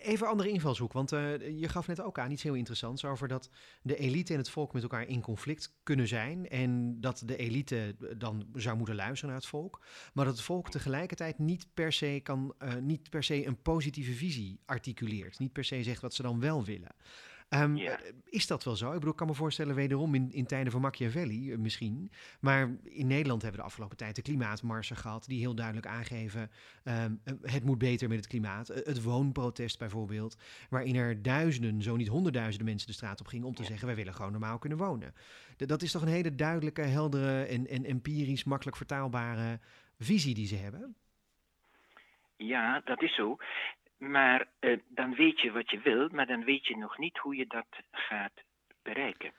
[0.02, 3.50] even andere invalshoek, want uh, je gaf net ook aan iets heel interessants over dat
[3.82, 7.96] de elite en het volk met elkaar in conflict kunnen zijn en dat de elite
[8.18, 12.20] dan zou moeten luisteren naar het volk, maar dat het volk tegelijkertijd niet per se,
[12.24, 16.22] kan, uh, niet per se een positieve visie articuleert, niet per se zegt wat ze
[16.22, 16.96] dan wel willen.
[17.54, 17.78] Um,
[18.30, 18.88] Is dat wel zo?
[18.88, 22.12] Ik bedoel, ik kan me voorstellen, wederom in, in tijden van Machiavelli uh, misschien.
[22.40, 26.52] Maar in Nederland hebben we de afgelopen tijd de klimaatmarsen gehad, die heel duidelijk aangeven:
[26.84, 28.68] um, het moet beter met het klimaat.
[28.68, 30.38] het woonprotest bijvoorbeeld,
[30.70, 33.96] waarin er duizenden, zo niet honderdduizenden mensen de straat op gingen om te zeggen: wij
[33.96, 35.14] willen gewoon normaal kunnen wonen.
[35.58, 39.60] dat is toch een hele duidelijke, heldere en, en empirisch makkelijk vertaalbare
[40.00, 40.96] visie die ze hebben?
[42.36, 43.38] Ja, dat is zo.
[44.02, 47.36] Maar uh, dan weet je wat je wil, maar dan weet je nog niet hoe
[47.36, 48.44] je dat gaat
[48.82, 49.34] bereiken.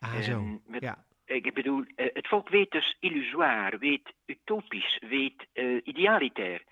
[0.00, 0.60] Ah, zo.
[0.66, 1.04] Met, ja.
[1.24, 6.62] Ik bedoel, uh, het volk weet dus illusoir, weet utopisch, weet uh, idealitair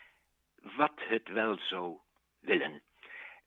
[0.77, 1.99] wat het wel zou
[2.41, 2.83] willen.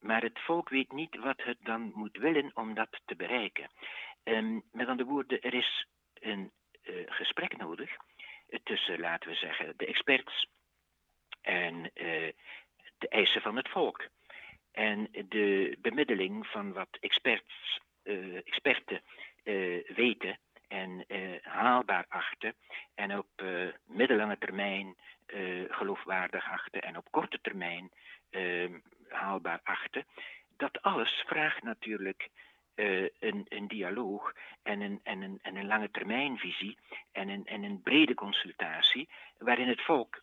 [0.00, 3.70] Maar het volk weet niet wat het dan moet willen om dat te bereiken.
[4.24, 6.52] Um, met andere woorden, er is een
[7.06, 7.96] gesprek nodig
[8.62, 10.48] tussen, laten we zeggen, de experts
[11.40, 11.92] en
[12.98, 14.08] de eisen van het volk.
[14.72, 19.02] En de bemiddeling van wat experts, uh, experten
[19.44, 22.54] uh, weten en uh, haalbaar achten
[22.94, 23.42] en op
[23.86, 24.96] middellange termijn
[25.68, 27.90] geloofwaardig achten en op korte termijn
[29.08, 30.06] haalbaar achten.
[30.56, 32.28] Dat alles vraagt natuurlijk
[32.74, 34.32] een, een, dialoog
[34.62, 36.78] en een, en, een, en een lange termijnvisie
[37.12, 39.08] en een, en een brede consultatie
[39.38, 40.22] waarin het volk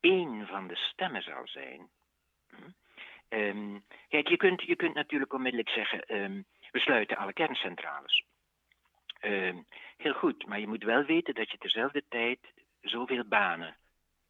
[0.00, 1.88] één van de stemmen zal zijn.
[3.28, 8.24] Um, kijk, je kunt, je kunt natuurlijk onmiddellijk zeggen, um, we sluiten alle kerncentrales.
[9.20, 12.38] Um, heel goed, maar je moet wel weten dat je terzelfde tijd
[12.80, 13.76] zoveel banen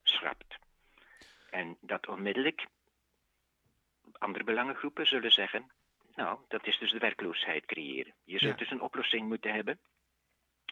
[0.02, 0.58] schrapt.
[1.50, 2.66] En dat onmiddellijk
[4.18, 5.70] andere belangengroepen zullen zeggen,
[6.14, 8.14] nou, dat is dus de werkloosheid creëren.
[8.24, 9.78] Je zult dus een oplossing moeten hebben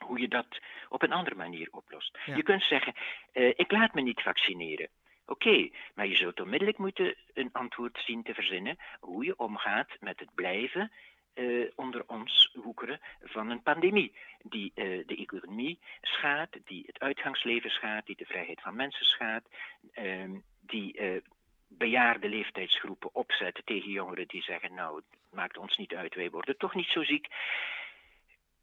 [0.05, 2.19] hoe je dat op een andere manier oplost.
[2.25, 2.95] Je kunt zeggen,
[3.33, 4.89] uh, ik laat me niet vaccineren.
[5.27, 10.19] Oké, maar je zult onmiddellijk moeten een antwoord zien te verzinnen hoe je omgaat met
[10.19, 10.93] het blijven
[11.35, 14.13] uh, onder ons woekeren van een pandemie.
[14.43, 19.49] Die uh, de economie schaadt, die het uitgangsleven schaadt, die de vrijheid van mensen schaadt,
[19.95, 20.31] uh,
[20.61, 21.23] die
[21.69, 26.57] bejaarde leeftijdsgroepen opzetten tegen jongeren die zeggen: Nou, het maakt ons niet uit, wij worden
[26.57, 27.27] toch niet zo ziek.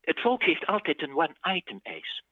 [0.05, 2.23] Het volk heeft altijd een one-item-eis.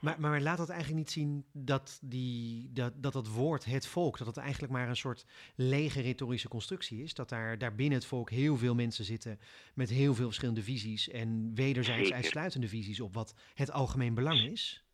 [0.00, 4.18] Maar, maar laat dat eigenlijk niet zien dat, die, dat, dat dat woord het volk,
[4.18, 5.26] dat het eigenlijk maar een soort
[5.56, 7.14] lege retorische constructie is.
[7.14, 9.38] Dat daar, daar binnen het volk heel veel mensen zitten
[9.74, 12.14] met heel veel verschillende visies en wederzijds zeker.
[12.14, 14.84] uitsluitende visies op wat het algemeen belang is.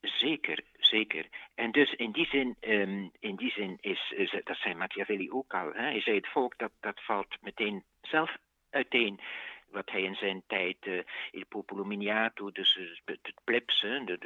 [0.00, 1.28] Zeker, zeker.
[1.54, 5.54] En dus in die zin, um, in die zin is, is, dat zei Machiavelli ook
[5.54, 5.82] al, hè?
[5.82, 8.36] hij zei het volk dat, dat valt meteen zelf
[8.70, 9.20] uiteen
[9.70, 14.18] wat hij in zijn tijd uh, il popolo miniato, dus het plebs, de,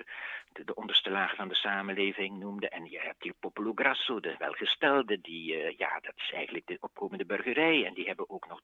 [0.53, 2.69] de, de, onderste laag van de samenleving noemde.
[2.69, 6.79] En je hebt il popolo grasso, de welgestelde, die, uh, ja, dat is eigenlijk de
[6.81, 7.87] opkomende burgerij.
[7.87, 8.61] En die hebben ook nog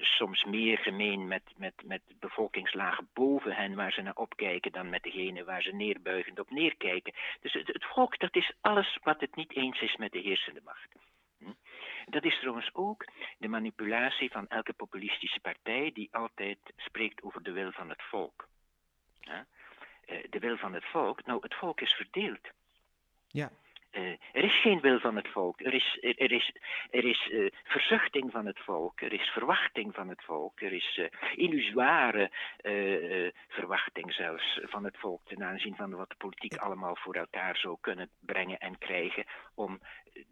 [0.00, 5.02] soms meer gemeen met, met, met bevolkingslagen boven hen, waar ze naar opkijken, dan met
[5.02, 7.14] degene waar ze neerbuigend op neerkijken.
[7.40, 10.60] Dus het, het volk, dat is alles wat het niet eens is met de heersende
[10.64, 11.05] macht.
[12.10, 13.04] Dat is trouwens ook
[13.38, 18.48] de manipulatie van elke populistische partij die altijd spreekt over de wil van het volk.
[19.20, 19.34] Uh,
[20.30, 22.48] de wil van het volk, nou, het volk is verdeeld.
[23.28, 23.50] Ja.
[23.96, 25.60] Uh, er is geen wil van het volk.
[25.60, 26.52] Er is, er, er is,
[26.90, 29.00] er is uh, verzuchting van het volk.
[29.00, 30.60] Er is verwachting van het volk.
[30.60, 32.30] Er is uh, illusoire
[33.48, 37.76] verwachting zelfs van het volk ten aanzien van wat de politiek allemaal voor elkaar zou
[37.80, 39.80] kunnen brengen en krijgen om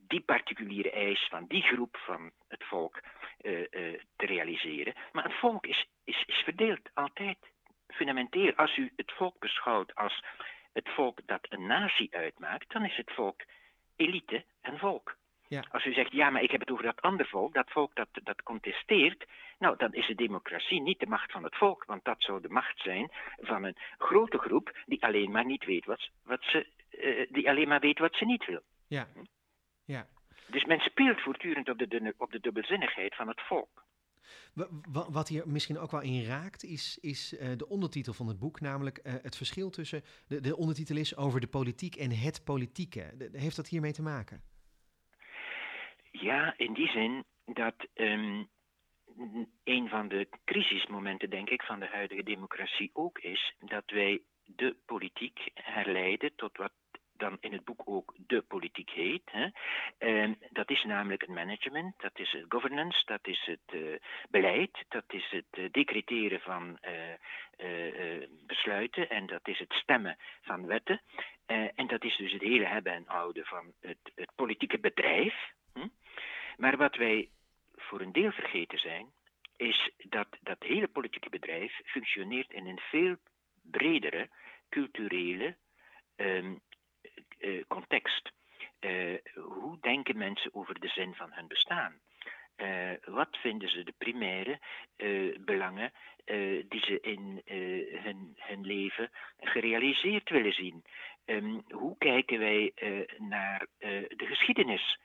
[0.06, 3.00] die particuliere eis van die groep van het volk
[4.16, 4.94] te realiseren.
[5.12, 7.38] Maar het volk is, is, is verdeeld, altijd.
[7.88, 10.22] Fundamenteel, als u het volk beschouwt als
[10.74, 13.42] het volk dat een natie uitmaakt, dan is het volk
[13.96, 15.16] elite en volk.
[15.48, 15.64] Ja.
[15.70, 18.08] Als u zegt, ja, maar ik heb het over dat andere volk, dat volk dat,
[18.12, 19.24] dat contesteert,
[19.58, 22.48] nou, dan is de democratie niet de macht van het volk, want dat zou de
[22.48, 23.10] macht zijn
[23.40, 27.68] van een grote groep die alleen maar niet weet wat, wat ze, uh, die alleen
[27.68, 28.62] maar weet wat ze niet wil.
[28.86, 29.06] Ja.
[29.84, 30.06] Ja.
[30.46, 33.83] Dus men speelt voortdurend op de, op de dubbelzinnigheid van het volk.
[35.10, 38.60] Wat hier misschien ook wel in raakt, is, is uh, de ondertitel van het boek,
[38.60, 40.02] namelijk uh, het verschil tussen.
[40.26, 43.30] De, de ondertitel is over de politiek en het politieke.
[43.32, 44.42] Heeft dat hiermee te maken?
[46.10, 48.48] Ja, in die zin dat um,
[49.64, 54.76] een van de crisismomenten, denk ik, van de huidige democratie ook is dat wij de
[54.86, 56.72] politiek herleiden tot wat
[57.16, 59.30] dan in het boek ook de politiek heet.
[59.30, 59.48] Hè.
[60.50, 63.96] Dat is namelijk het management, dat is het governance, dat is het uh,
[64.30, 66.92] beleid, dat is het uh, decreteren van eh,
[68.46, 71.00] besluiten en dat is het stemmen van wetten.
[71.46, 75.34] en dat is dus het hele hebben en houden van het, politieke bedrijf.
[75.72, 75.88] Hm?
[76.56, 77.28] Maar wat wij
[77.76, 79.06] voor een deel vergeten zijn,
[79.56, 83.16] is dat dat hele politieke bedrijf functioneert in een veel
[83.62, 84.28] bredere
[84.68, 85.56] culturele,
[86.16, 86.60] um,
[87.44, 88.32] uh, context.
[88.80, 92.00] Uh, hoe denken mensen over de zin van hun bestaan?
[92.56, 94.58] Uh, wat vinden ze de primaire
[95.40, 95.92] belangen
[96.68, 97.42] die ze in
[98.02, 100.84] hun, hun, leven gerealiseerd willen zien?
[101.24, 102.72] Um, hoe kijken wij
[103.18, 103.66] naar
[104.08, 104.98] de geschiedenis?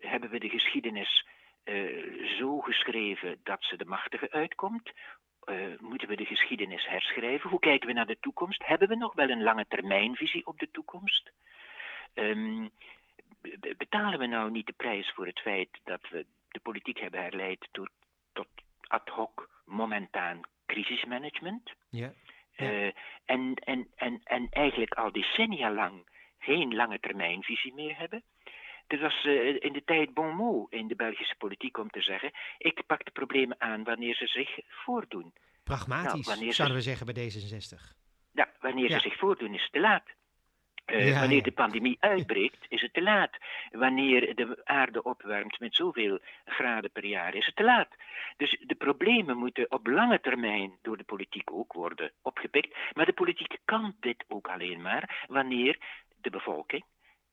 [0.00, 1.26] hebben we de geschiedenis
[2.38, 4.92] zo geschreven dat ze de machtige uitkomt?
[5.80, 7.50] Moeten we de geschiedenis herschrijven?
[7.50, 8.66] Hoe kijken we naar de toekomst?
[8.66, 11.32] Hebben we nog wel een lange termijnvisie op de toekomst?
[12.14, 12.70] Um,
[13.76, 17.68] betalen we nou niet de prijs voor het feit dat we de politiek hebben herleid
[17.70, 17.90] tot,
[18.32, 18.48] tot
[18.80, 21.72] ad hoc, momentaan crisismanagement?
[21.90, 22.12] Ja.
[22.56, 22.90] Uh,
[23.24, 26.06] en, en, en, en eigenlijk al decennia lang
[26.38, 28.22] geen lange termijnvisie meer hebben.
[28.88, 32.30] Het was uh, in de tijd bon mot in de Belgische politiek om te zeggen:
[32.58, 35.32] ik pak de problemen aan wanneer ze zich voordoen.
[35.64, 37.96] Pragmatisch, nou, zouden we zeggen bij D66.
[38.32, 40.04] Ja, wanneer ze zich voordoen is het te laat.
[40.86, 43.30] Uh, wanneer de pandemie uitbreekt, is het te laat.
[43.70, 47.88] Wanneer de aarde opwarmt met zoveel graden per jaar, is het te laat.
[48.36, 52.76] Dus de problemen moeten op lange termijn door de politiek ook worden opgepikt.
[52.94, 55.78] Maar de politiek kan dit ook alleen maar wanneer
[56.20, 56.84] de bevolking,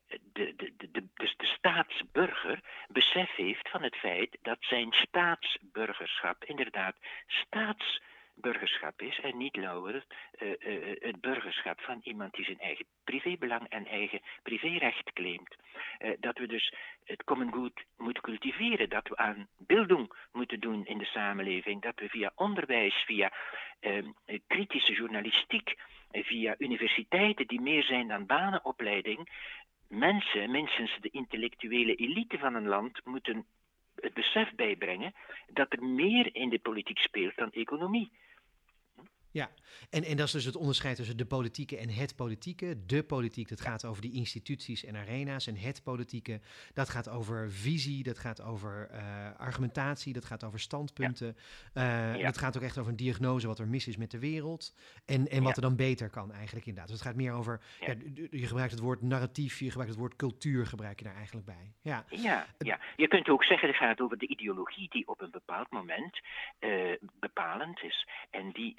[0.08, 6.96] de, de, de, dus de staatsburger, besef heeft van het feit dat zijn staatsburgerschap inderdaad
[7.28, 8.00] staats
[8.36, 10.06] burgerschap is en niet louter
[10.40, 15.56] uh, uh, het burgerschap van iemand die zijn eigen privébelang en eigen privérecht claimt.
[16.00, 20.86] Uh, dat we dus het common good moeten cultiveren, dat we aan bildung moeten doen
[20.86, 23.32] in de samenleving, dat we via onderwijs, via
[23.80, 24.10] ehm,
[24.48, 25.76] kritische journalistiek,
[26.12, 29.30] via universiteiten die meer zijn dan banenopleiding,
[29.88, 33.46] mensen, minstens de intellectuele elite van een land, moeten
[33.96, 35.14] het besef bijbrengen
[35.54, 38.12] dat er meer in de politiek speelt dan economie.
[39.36, 39.50] Ja,
[39.90, 42.86] en, en dat is dus het onderscheid tussen de politieke en het politieke.
[42.86, 45.48] De politiek, dat gaat over die instituties en arena's.
[45.48, 46.40] En het politieke,
[46.74, 49.00] dat gaat over visie, dat gaat over uh,
[49.38, 51.38] argumentatie, dat gaat over standpunten.
[51.74, 52.16] Ja.
[52.18, 54.76] Uh, Dat gaat ook echt over een diagnose wat er mis is met de wereld.
[55.06, 56.90] En, en wat er dan beter kan eigenlijk inderdaad.
[56.90, 57.62] Dus het gaat meer over,
[58.30, 61.74] je gebruikt het woord narratief, je gebruikt het woord cultuur, gebruik je daar eigenlijk bij.
[61.82, 62.80] Ja, ja, ja.
[62.96, 66.20] je kunt ook zeggen, het gaat over de ideologie die op een bepaald moment
[66.60, 68.08] uh, bepalend is.
[68.30, 68.76] En die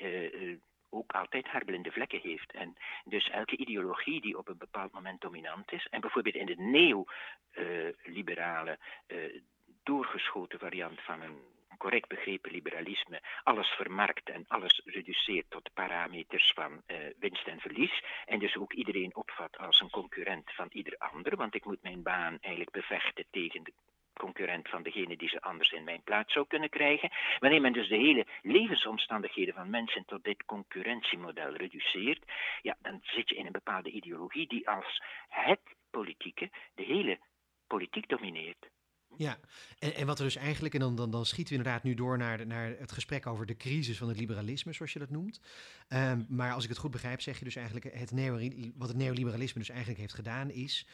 [0.91, 2.53] ook altijd haar vlekken heeft.
[2.53, 6.57] En dus elke ideologie die op een bepaald moment dominant is, en bijvoorbeeld in de
[6.57, 9.41] neo-liberale, uh,
[9.83, 16.83] doorgeschoten variant van een correct begrepen liberalisme alles vermarkt en alles reduceert tot parameters van
[16.87, 18.05] uh, winst en verlies.
[18.25, 22.03] En dus ook iedereen opvat als een concurrent van ieder ander, want ik moet mijn
[22.03, 23.73] baan eigenlijk bevechten tegen de
[24.19, 27.11] concurrent van degene die ze anders in mijn plaats zou kunnen krijgen.
[27.39, 32.25] Wanneer men dus de hele levensomstandigheden van mensen tot dit concurrentiemodel reduceert,
[32.63, 37.19] ja, dan zit je in een bepaalde ideologie die als het politieke de hele
[37.67, 38.69] politiek domineert.
[39.17, 39.39] Ja,
[39.79, 42.19] en, en wat er dus eigenlijk, en dan, dan, dan schieten we inderdaad nu door
[42.19, 45.41] naar, naar het gesprek over de crisis van het liberalisme, zoals je dat noemt.
[45.89, 48.97] Um, maar als ik het goed begrijp, zeg je dus eigenlijk het neo, wat het
[48.97, 50.87] neoliberalisme dus eigenlijk heeft gedaan, is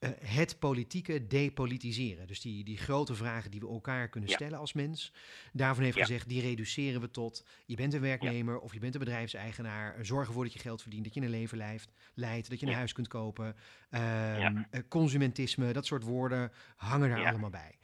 [0.00, 2.26] uh, het politieke depolitiseren.
[2.26, 5.12] Dus die, die grote vragen die we elkaar kunnen stellen als mens.
[5.52, 7.44] Daarvan heeft gezegd, die reduceren we tot...
[7.66, 10.04] je bent een werknemer of je bent een bedrijfseigenaar.
[10.04, 11.88] Zorg ervoor dat je geld verdient, dat je een leven leidt...
[12.14, 13.56] leidt dat je een huis kunt kopen.
[13.90, 17.78] Um, consumentisme, dat soort woorden hangen daar allemaal bij.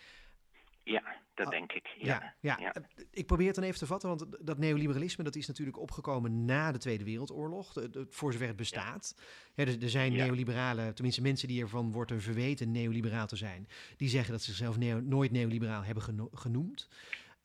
[0.89, 1.03] Ja,
[1.35, 1.87] dat ah, denk ik.
[1.99, 2.75] Ja, ja, ja,
[3.11, 6.73] ik probeer het dan even te vatten, want dat neoliberalisme dat is natuurlijk opgekomen na
[6.73, 7.73] de Tweede Wereldoorlog,
[8.11, 9.15] voor zover het bestaat.
[9.55, 9.65] Ja.
[9.65, 14.33] er, er, zijn neoliberalen, tenminste mensen die ervan worden verweten neoliberaal te zijn, die zeggen
[14.33, 16.89] dat ze zichzelf nooit neoliberaal hebben genoemd.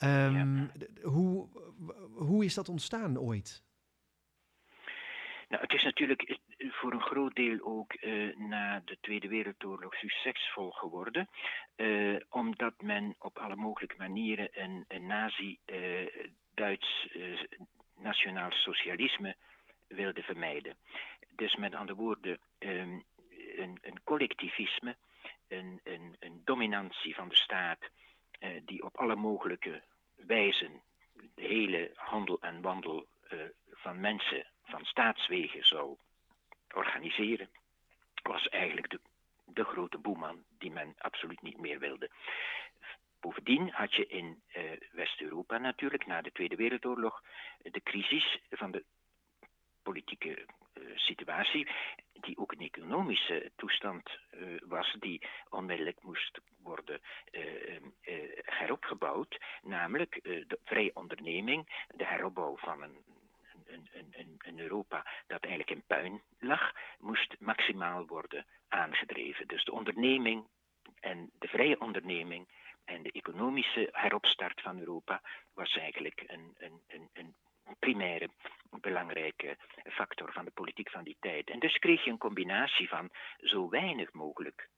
[0.04, 0.72] Um,
[1.04, 1.48] hoe,
[2.14, 3.64] hoe is dat ontstaan ooit?
[5.52, 10.72] Nou, het is natuurlijk voor een groot deel ook uh, na de Tweede Wereldoorlog succesvol
[10.72, 11.30] geworden,
[11.76, 17.08] uh, omdat men op alle mogelijke manieren een, een nazi-Duits
[17.98, 19.36] nationaal socialisme
[19.88, 20.76] wilde vermijden.
[21.36, 23.04] Dus met andere woorden, um,
[23.58, 24.96] een, een, collectivisme,
[25.48, 27.90] een, een, een, dominantie van de staat,
[28.66, 29.82] die op alle mogelijke
[30.16, 30.82] wijzen
[31.36, 33.08] de hele handel en wandel
[33.72, 35.98] van mensen van staatswegen zou
[36.74, 37.50] organiseren,
[38.24, 39.00] was eigenlijk de,
[39.46, 42.10] de grote boeman die men absoluut niet meer wilde.
[43.20, 47.24] Bovendien had je in uh, West-Europa natuurlijk na de Tweede Wereldoorlog
[47.62, 48.84] de crisis van de
[49.84, 51.68] politieke uh, situatie,
[52.14, 57.02] die ook een economische toestand uh, was, die onmiddellijk moest worden
[58.42, 62.98] heropgebouwd, namelijk de vrije onderneming, de heropbouw van een
[63.72, 69.48] een, Europa dat eigenlijk in puin lag, moest maximaal worden aangedreven.
[69.48, 70.48] Dus de onderneming
[71.00, 72.48] en de vrije onderneming
[72.86, 75.22] en de economische heropstart van Europa
[75.54, 77.36] was eigenlijk een, een, een, een
[77.80, 78.30] primaire
[78.70, 81.50] belangrijke factor van de politiek van die tijd.
[81.50, 84.70] En dus kreeg je een combinatie van zo weinig mogelijk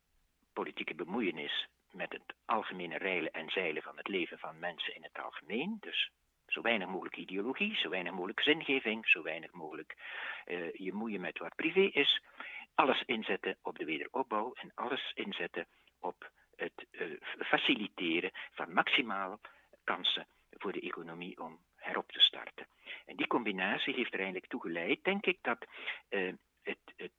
[0.54, 5.20] politieke bemoeienis met het algemene reilen en zeilen van het leven van mensen in het
[5.24, 5.78] algemeen.
[5.80, 6.12] Dus
[6.54, 9.95] zo weinig mogelijk ideologie, zo weinig mogelijk zingeving, zo weinig mogelijk
[10.45, 12.22] uh, je moeien met wat privé is.
[12.76, 15.68] Alles inzetten op de wederopbouw en alles inzetten
[15.99, 19.39] op het uh, faciliteren van maximale
[19.84, 22.68] kansen voor de economie om herop te starten.
[23.06, 25.66] En die combinatie heeft er eigenlijk toe geleid, denk ik, dat
[26.10, 26.34] uh,
[26.64, 27.12] het, het,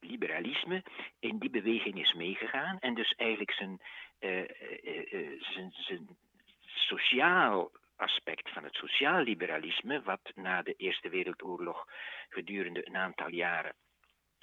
[0.00, 0.82] liberalisme
[1.18, 3.80] in die beweging is meegegaan en dus eigenlijk zijn,
[5.38, 6.08] zijn, zijn
[6.64, 11.86] sociaal aspect van het sociaal liberalisme, wat na de Eerste Wereldoorlog
[12.28, 13.74] gedurende een aantal jaren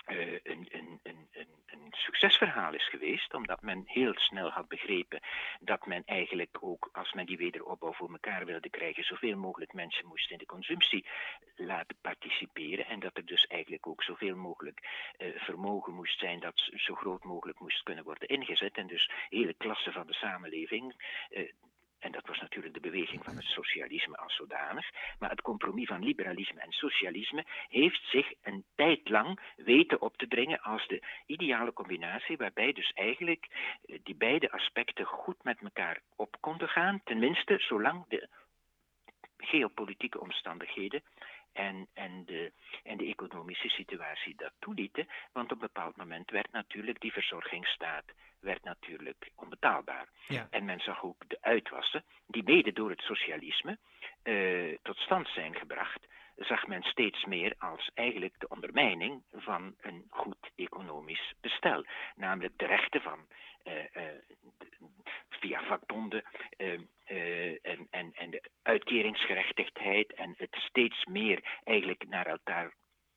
[0.08, 1.28] uh, een, een, een,
[1.66, 5.20] een, succesverhaal is geweest, omdat men heel snel had begrepen
[5.60, 10.08] dat men eigenlijk ook, als men die wederopbouw voor elkaar wilde krijgen, zoveel mogelijk mensen
[10.08, 11.08] moest in de consumptie
[11.56, 14.80] laten participeren en dat er dus eigenlijk ook zoveel mogelijk
[15.18, 19.53] uh, vermogen moest zijn dat zo groot mogelijk moest kunnen worden ingezet en dus hele
[19.53, 20.95] klassen van de samenleving
[21.30, 21.51] uh,
[22.06, 24.89] en dat was natuurlijk de beweging van het socialisme als zodanig.
[25.20, 30.28] Maar het compromis van liberalisme en socialisme heeft zich een tijd lang weten op te
[30.28, 33.47] dringen als de ideale combinatie, waarbij dus eigenlijk
[33.86, 37.01] eh, die beide aspecten goed met elkaar op konden gaan.
[37.03, 38.28] Tenminste, zolang de
[39.38, 41.03] geopolitieke omstandigheden
[41.56, 42.51] en, en, de,
[42.84, 45.08] en de economische situatie dat toelieten.
[45.32, 48.03] Want op een bepaald moment werd natuurlijk die verzorgingsstaat
[48.39, 50.08] werd natuurlijk onbetaalbaar.
[50.28, 50.47] Ja.
[50.49, 53.78] En men zag ook de uitwassen, die mede door het socialisme
[54.24, 60.06] uh, tot stand zijn gebracht, zag men steeds meer als eigenlijk de ondermijning van een
[60.10, 61.86] goed economisch bestel.
[62.16, 63.20] Namelijk de rechten van
[65.30, 66.24] via vakbonden
[66.57, 66.89] en,
[67.89, 72.74] en, en de uitkeringsgerechtigheid en het steeds meer eigenlijk naar elkaar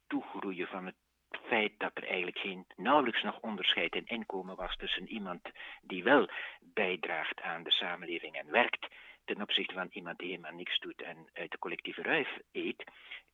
[0.06, 0.96] toegroeien van het
[1.42, 5.42] feit dat er eigenlijk geen nauwelijks nog onderscheid in inkomen was tussen iemand
[5.82, 6.30] die wel
[6.60, 8.86] bijdraagt aan de samenleving en werkt
[9.24, 12.84] ten opzichte van iemand die helemaal niks doet en uit de collectieve ruif eet,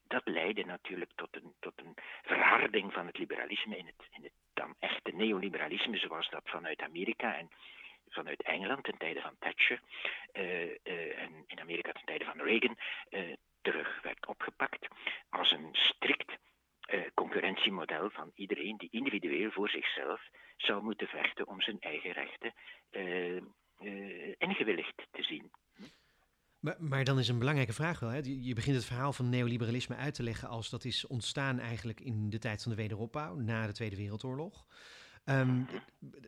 [0.06, 4.32] dat leidde natuurlijk tot een, tot een verharding van het liberalisme in het, in het
[4.54, 7.50] dan echte neoliberalisme, zoals dat vanuit Amerika en
[8.08, 9.80] vanuit Engeland ten tijde van Thatcher
[10.32, 12.76] uh, uh, en in Amerika ten tijde van Reagan
[13.10, 13.32] uh,
[13.62, 14.88] terug werd opgepakt
[15.30, 16.32] als een strikt
[17.14, 20.20] concurrentiemodel van iedereen die individueel voor zichzelf
[20.56, 22.52] zou moeten vechten om zijn eigen rechten
[24.38, 25.50] ingewilligd te zien.
[26.78, 28.10] Maar, dan is een belangrijke vraag wel.
[28.10, 28.20] Hè?
[28.22, 32.30] Je begint het verhaal van neoliberalisme uit te leggen als dat is ontstaan eigenlijk in
[32.30, 34.66] de tijd van de wederopbouw, na de Tweede Wereldoorlog.
[35.24, 35.66] Um,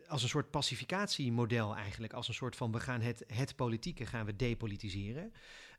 [0.07, 4.25] als een soort pacificatiemodel eigenlijk, als een soort van we gaan het, het politieke gaan
[4.25, 5.33] we depolitiseren.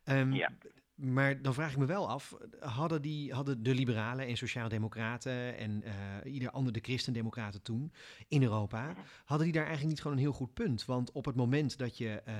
[0.05, 0.51] Um, ja.
[0.99, 5.83] Maar dan vraag ik me wel af, hadden, die, hadden de liberalen en sociaaldemocraten en
[5.85, 7.91] uh, ieder ander, de christendemocraten toen
[8.27, 8.93] in Europa,
[9.25, 10.85] hadden die daar eigenlijk niet gewoon een heel goed punt?
[10.85, 12.33] Want op het moment dat je uh,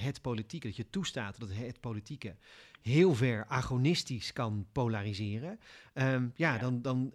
[0.00, 2.36] het politieke, dat je toestaat dat het politieke
[2.80, 5.60] heel ver agonistisch kan polariseren,
[5.94, 7.12] um, ja, ja, dan, dan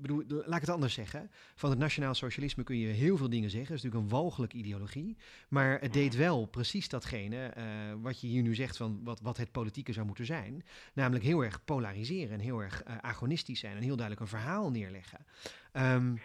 [0.00, 1.30] bedoel, laat ik het anders zeggen.
[1.54, 3.74] Van het nationaal socialisme kun je heel veel dingen zeggen.
[3.74, 5.16] Het is natuurlijk een walgelijke ideologie.
[5.48, 7.64] Maar het deed wel precies datgene uh,
[8.02, 10.64] wat je hier nu zegt van wat, wat het politieke zou moeten zijn.
[10.94, 14.70] Namelijk heel erg polariseren en heel erg uh, agonistisch zijn en heel duidelijk een verhaal
[14.70, 15.26] neerleggen.
[15.72, 16.20] Um,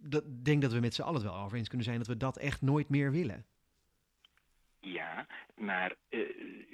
[0.00, 2.38] dat denk dat we met z'n allen wel over eens kunnen zijn dat we dat
[2.38, 3.44] echt nooit meer willen.
[4.80, 6.20] Ja, maar uh,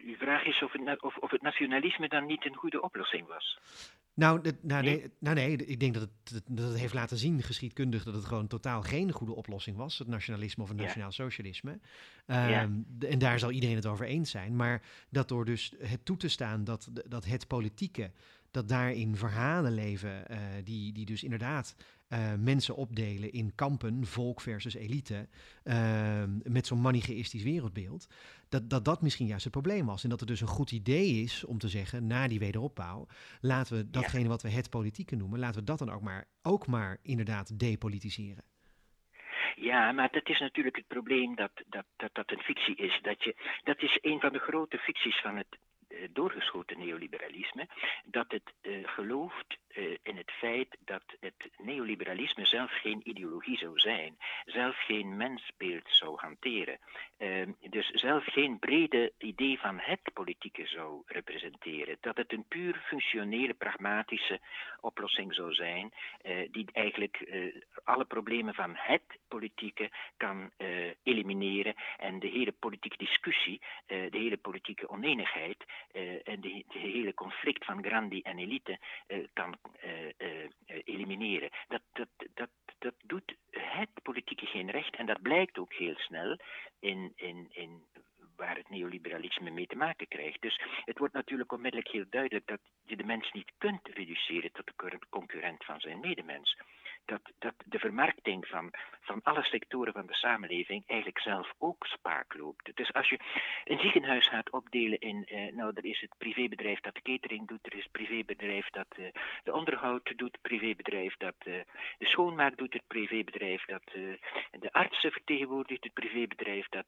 [0.07, 3.59] uw vraag is of het, of, of het nationalisme dan niet een goede oplossing was.
[4.14, 8.04] Nou, nou, nee, nou nee, ik denk dat het, dat het heeft laten zien, geschiedkundig,
[8.04, 11.70] dat het gewoon totaal geen goede oplossing was, het nationalisme of het nationaal socialisme.
[11.70, 11.78] Um,
[12.26, 12.70] ja.
[12.98, 14.56] En daar zal iedereen het over eens zijn.
[14.56, 18.10] Maar dat door dus het toe te staan dat, dat het politieke,
[18.53, 21.76] dat daarin verhalen leven, uh, die, die dus inderdaad
[22.09, 25.28] uh, mensen opdelen in kampen, volk versus elite,
[25.64, 28.07] uh, met zo'n manichaïstisch wereldbeeld,
[28.48, 30.03] dat, dat dat misschien juist het probleem was.
[30.03, 33.07] En dat het dus een goed idee is om te zeggen, na die wederopbouw,
[33.40, 36.66] laten we datgene wat we het politieke noemen, laten we dat dan ook maar, ook
[36.66, 38.44] maar inderdaad depolitiseren.
[39.57, 42.98] Ja, maar dat is natuurlijk het probleem dat dat, dat, dat een fictie is.
[43.03, 45.59] Dat, je, dat is een van de grote ficties van het
[46.12, 47.68] doorgeschoten neoliberalisme.
[48.05, 53.78] Dat het uh, gelooft uh, in het feit dat het neoliberalisme zelf geen ideologie zou
[53.78, 56.78] zijn, zelf geen mensbeeld zou hanteren,
[57.18, 62.82] uh, dus zelf geen brede idee van het politieke zou representeren, dat het een puur
[62.86, 64.40] functionele, pragmatische
[64.80, 65.93] oplossing zou zijn,
[66.51, 67.30] die eigenlijk
[67.84, 70.51] alle problemen van het politieke kan
[71.03, 75.64] elimineren en de hele politieke discussie, de hele politieke oneenigheid
[76.24, 78.78] en de, de, hele conflict van grandi en elite
[79.32, 80.49] kan uh, uh,
[80.84, 81.51] elimineren.
[81.68, 84.97] Dat, dat, dat, dat doet het politieke geen recht.
[84.97, 86.38] En dat blijkt ook heel snel
[86.80, 87.82] in, in, in
[88.36, 90.40] waar het neoliberalisme mee te maken krijgt.
[90.40, 94.66] Dus het wordt natuurlijk onmiddellijk heel duidelijk dat je de mens niet kunt reduceren tot
[94.66, 96.57] de concurrent van zijn medemens
[97.05, 102.34] dat, dat de vermarkting van, van alle sectoren van de samenleving eigenlijk zelf ook spaak
[102.34, 102.76] loopt.
[102.76, 103.18] Dus als je
[103.64, 107.66] een ziekenhuis gaat opdelen in, eh, nou, er is het privébedrijf dat de catering doet,
[107.66, 109.05] er is het privébedrijf dat eh,
[109.44, 111.55] de onderhoud doet, het privébedrijf dat eh,
[111.98, 114.03] de schoonmaak doet, het privébedrijf dat eh,
[114.61, 116.84] de artsen vertegenwoordigt, het privébedrijf dat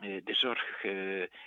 [0.00, 0.82] de zorg,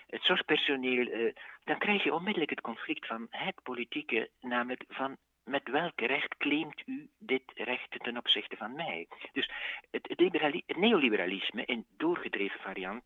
[0.07, 1.33] het zorgpersoneel,
[1.63, 5.17] dan krijg je onmiddellijk het conflict van het politieke, namelijk van
[5.47, 9.07] met welk recht claimt u dit recht ten opzichte van mij?
[9.33, 9.51] Dus
[9.91, 13.03] het, neoliberalisme in doorgedreven variant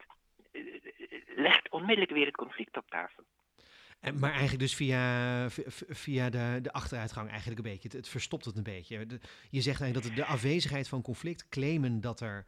[0.51, 0.61] eh,
[1.35, 3.23] legt onmiddellijk weer het conflict op tafel.
[3.99, 5.49] En, maar eigenlijk dus via,
[5.89, 7.97] via de, de achteruitgang eigenlijk een beetje.
[7.97, 9.07] Het, verstopt het een beetje.
[9.49, 12.45] je zegt eigenlijk dat de afwezigheid van conflict, claimen dat er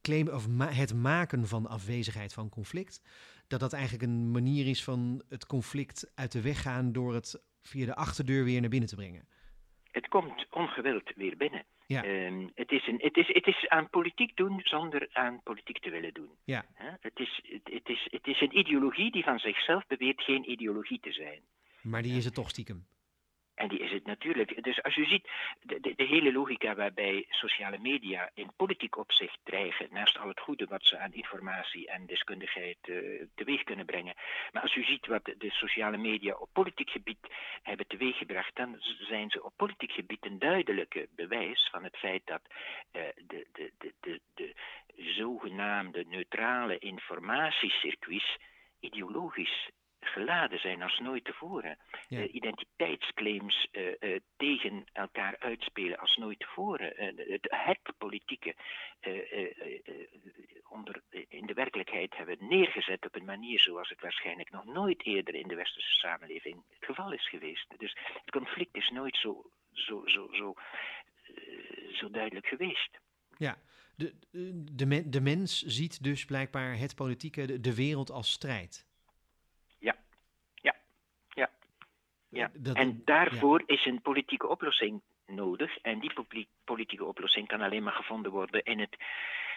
[0.00, 3.02] claimen of het maken van afwezigheid van conflict,
[3.46, 7.42] dat dat eigenlijk een manier is van het conflict uit de weg gaan door het
[7.62, 9.28] via de achterdeur weer naar binnen te brengen
[9.96, 11.64] het komt ongewild weer binnen.
[11.86, 12.02] Ja.
[12.02, 15.90] Ehm, het, is een, het, is, het is aan politiek doen zonder aan politiek te
[15.90, 16.30] willen doen.
[16.44, 16.64] Ja.
[17.00, 21.00] Het, is, het, het, is, het is een ideologie die van zichzelf beweert geen ideologie
[21.00, 21.40] te zijn.
[21.82, 22.86] Maar die is het toch stiekem?
[23.56, 24.64] En die is het natuurlijk.
[24.64, 25.28] Dus als u ziet,
[25.62, 30.40] de, de, de, hele logica waarbij sociale media in politiek opzicht dreigen, naast al het
[30.40, 34.14] goede wat ze aan informatie en deskundigheid uh, teweeg kunnen brengen.
[34.52, 37.18] Maar als u ziet wat de, sociale media op politiek gebied
[37.62, 42.42] hebben teweeggebracht, dan zijn ze op politiek gebied een duidelijke bewijs van het feit dat
[42.92, 44.54] uh, de, de, de, de, de
[44.96, 48.36] zogenaamde neutrale informatiecircuits
[48.80, 49.70] ideologisch
[50.06, 51.78] geladen zijn als nooit tevoren.
[52.08, 52.18] Ja.
[52.18, 56.92] Uh, identiteitsclaims uh, uh, tegen elkaar uitspelen als nooit tevoren.
[56.96, 58.54] Het, het, politieke
[60.68, 65.34] onder, in de werkelijkheid hebben neergezet op een manier zoals het waarschijnlijk nog nooit eerder
[65.34, 67.74] in de westerse samenleving het geval is geweest.
[67.78, 70.54] Dus het conflict is nooit zo, zo, zo, zo,
[71.92, 72.98] zo duidelijk geweest.
[73.38, 73.58] Ja,
[73.96, 74.14] de,
[74.72, 78.85] de, de mens ziet dus blijkbaar het politieke, de wereld als strijd.
[82.62, 82.72] Ja.
[82.72, 85.78] en daarvoor is een politieke oplossing nodig.
[85.78, 86.12] En die
[86.64, 88.96] politieke oplossing kan alleen maar gevonden worden in het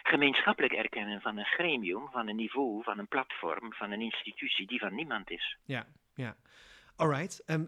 [0.03, 4.79] gemeenschappelijk erkennen van een gremium, van een niveau, van een platform, van een institutie die
[4.79, 5.57] van niemand is.
[5.65, 5.85] Ja,
[6.15, 6.35] ja.
[6.99, 7.67] Alright, um,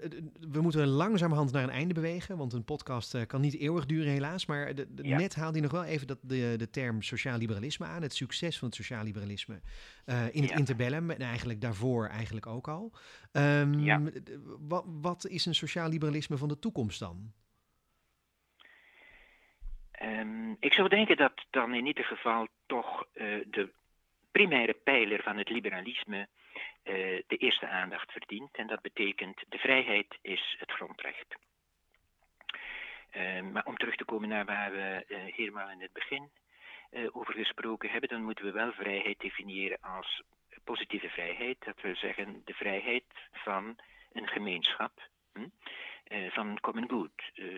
[0.51, 4.11] we moeten langzamerhand naar een einde bewegen, want een podcast uh, kan niet eeuwig duren
[4.11, 4.45] helaas.
[4.45, 8.01] Maar de, net haalde hij nog wel even dat de, de term sociaal liberalisme aan,
[8.01, 9.61] het succes van het sociaal liberalisme
[10.05, 12.91] uh, in het interbellum en eigenlijk daarvoor eigenlijk ook al.
[13.31, 14.01] Um, ja.
[14.59, 17.31] wat, wat is een sociaal liberalisme van de toekomst dan?
[20.01, 23.69] Um, ik zou denken dat dan in ieder geval toch uh, de
[24.31, 26.27] primaire pijler van het liberalisme
[27.27, 28.55] de eerste aandacht verdient.
[28.55, 31.35] En dat betekent de vrijheid is het grondrecht.
[33.15, 36.29] Uh, maar om terug te komen naar waar we uh, helemaal in het begin
[37.11, 40.21] over gesproken hebben, dan moeten we wel vrijheid definiëren als
[40.63, 41.57] positieve vrijheid.
[41.59, 43.79] Dat wil zeggen de vrijheid van
[44.11, 45.09] een gemeenschap.
[45.33, 45.47] Hm?
[46.29, 47.11] van common good.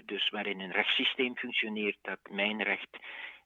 [0.06, 2.98] dus waarin een rechtssysteem functioneert dat mijn recht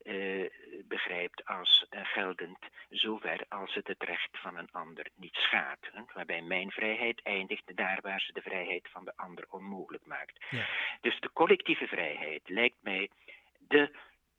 [0.07, 0.49] uh,
[0.83, 2.57] begrijpt als uh, geldend
[2.89, 5.89] zover als het het recht van een ander niet schaadt.
[6.13, 10.45] Waarbij mijn vrijheid eindigt daar waar ze de vrijheid van de ander onmogelijk maakt.
[10.49, 10.65] Ja.
[11.01, 13.09] Dus de collectieve vrijheid lijkt mij
[13.57, 13.91] de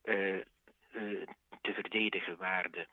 [0.05, 0.43] uh,
[1.61, 2.87] te verdedigen waarde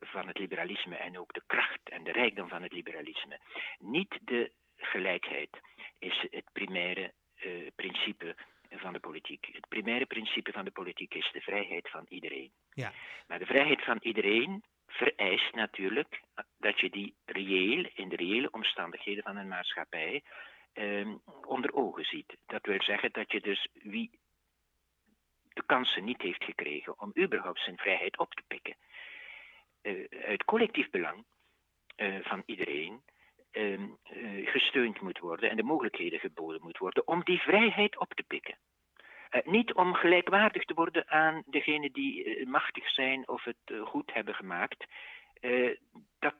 [0.00, 3.38] van het liberalisme en ook de kracht en de rijkdom van het liberalisme.
[3.78, 5.60] Niet de gelijkheid
[5.98, 7.12] is het primaire
[7.74, 8.36] principe
[8.84, 9.48] van de politiek.
[9.52, 12.52] Het primaire principe van de politiek is de vrijheid van iedereen.
[12.72, 12.92] Ja.
[13.26, 16.20] Maar de vrijheid van iedereen vereist natuurlijk
[16.58, 20.22] dat je die reëel, in de reële omstandigheden van een maatschappij,
[20.72, 21.08] eh,
[21.46, 22.36] onder ogen ziet.
[22.46, 24.10] Dat wil zeggen dat je dus wie
[25.54, 28.76] de kansen niet heeft gekregen om überhaupt zijn vrijheid op te pikken,
[29.82, 31.24] uh, uit collectief belang
[31.96, 33.02] uh, van iedereen,
[33.52, 33.80] uh,
[34.44, 38.53] gesteund moet worden en de mogelijkheden geboden moet worden om die vrijheid op te pikken.
[39.44, 44.12] Niet om gelijkwaardig te worden aan degenen die uh, machtig zijn of het uh, goed
[44.12, 44.84] hebben gemaakt.
[46.18, 46.34] dat,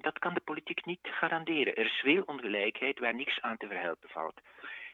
[0.00, 1.76] dat kan de politiek niet garanderen.
[1.76, 4.40] Er is veel ongelijkheid waar niks aan te verhelpen valt.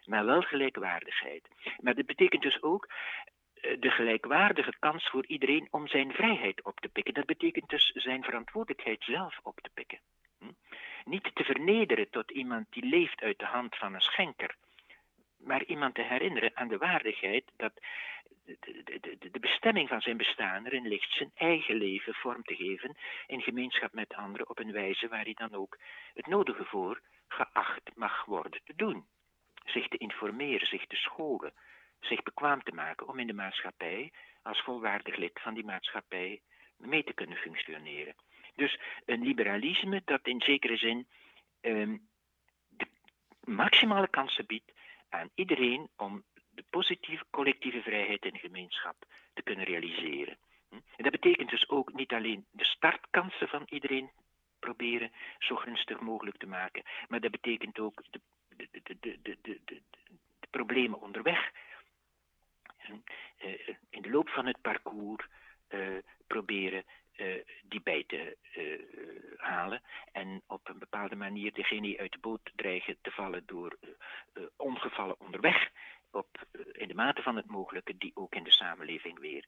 [0.05, 1.49] Maar wel gelijkwaardigheid.
[1.81, 2.89] Maar dat betekent dus ook
[3.61, 7.15] de gelijkwaardige kans voor iedereen om zijn vrijheid op te pikken.
[7.15, 10.01] Dat betekent dus zijn verantwoordelijkheid zelf op te pikken.
[10.39, 10.53] Hm?
[11.05, 14.57] Niet te vernederen tot iemand die leeft uit de hand van een schenker
[15.45, 17.73] maar iemand te herinneren aan de waardigheid dat
[18.45, 22.97] de, de, de, bestemming van zijn bestaan erin ligt zijn eigen leven vorm te geven
[23.27, 25.79] in gemeenschap met anderen op een wijze waar hij dan ook
[26.15, 29.07] het nodige voor geacht mag worden te doen.
[29.65, 31.53] Zich te informeren, zich te scholen,
[32.01, 36.41] zich bekwaam te maken om in de maatschappij als volwaardig lid van die maatschappij
[36.77, 38.15] mee te kunnen functioneren.
[38.55, 41.07] Dus een liberalisme dat in zekere zin
[41.61, 42.09] um,
[42.69, 42.87] de
[43.45, 44.73] maximale kansen biedt
[45.15, 48.97] aan iedereen om de positieve collectieve vrijheid in gemeenschap
[49.35, 50.39] te kunnen realiseren.
[50.69, 50.75] Hm?
[50.97, 54.11] En dat betekent dus ook niet alleen de startkansen van iedereen
[54.59, 58.21] proberen zo gunstig mogelijk te maken, maar dat betekent ook de,
[58.57, 59.83] de, de, de,
[60.51, 61.51] problemen onderweg.
[62.79, 62.93] Hm?
[63.37, 65.27] Eh, in de loop van het parcours
[65.69, 66.85] uh, proberen
[67.17, 69.83] uh, die bij te uh, halen.
[70.13, 73.79] En op een bepaalde manier degene die uit de boot dreigen te vallen door
[74.57, 75.71] ongevallen onderweg.
[76.11, 79.47] Op, in de mate van het mogelijke die ook in de samenleving weer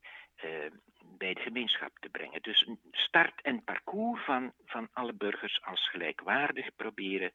[1.19, 2.43] bij de gemeenschap te brengen.
[2.43, 7.33] Dus een start en parcours van, van alle burgers als gelijkwaardig proberen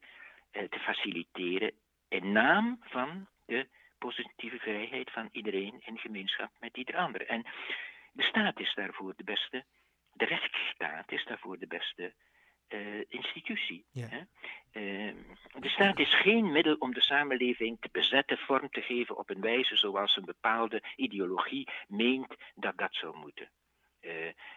[0.50, 1.72] te faciliteren
[2.08, 3.68] in naam van de
[3.98, 7.26] positieve vrijheid van iedereen in gemeenschap met ieder ander.
[7.26, 7.46] En
[8.12, 9.64] de staat is daarvoor de beste
[10.22, 12.14] de rechtsstaat is daarvoor de beste
[12.68, 13.84] uh, institutie.
[13.92, 14.20] Hè?
[14.72, 15.14] Uh,
[15.58, 19.40] de staat is geen middel om de samenleving te bezetten, vorm te geven op een
[19.40, 23.50] wijze zoals een bepaalde ideologie meent dat dat zou moeten.
[24.00, 24.10] Uh,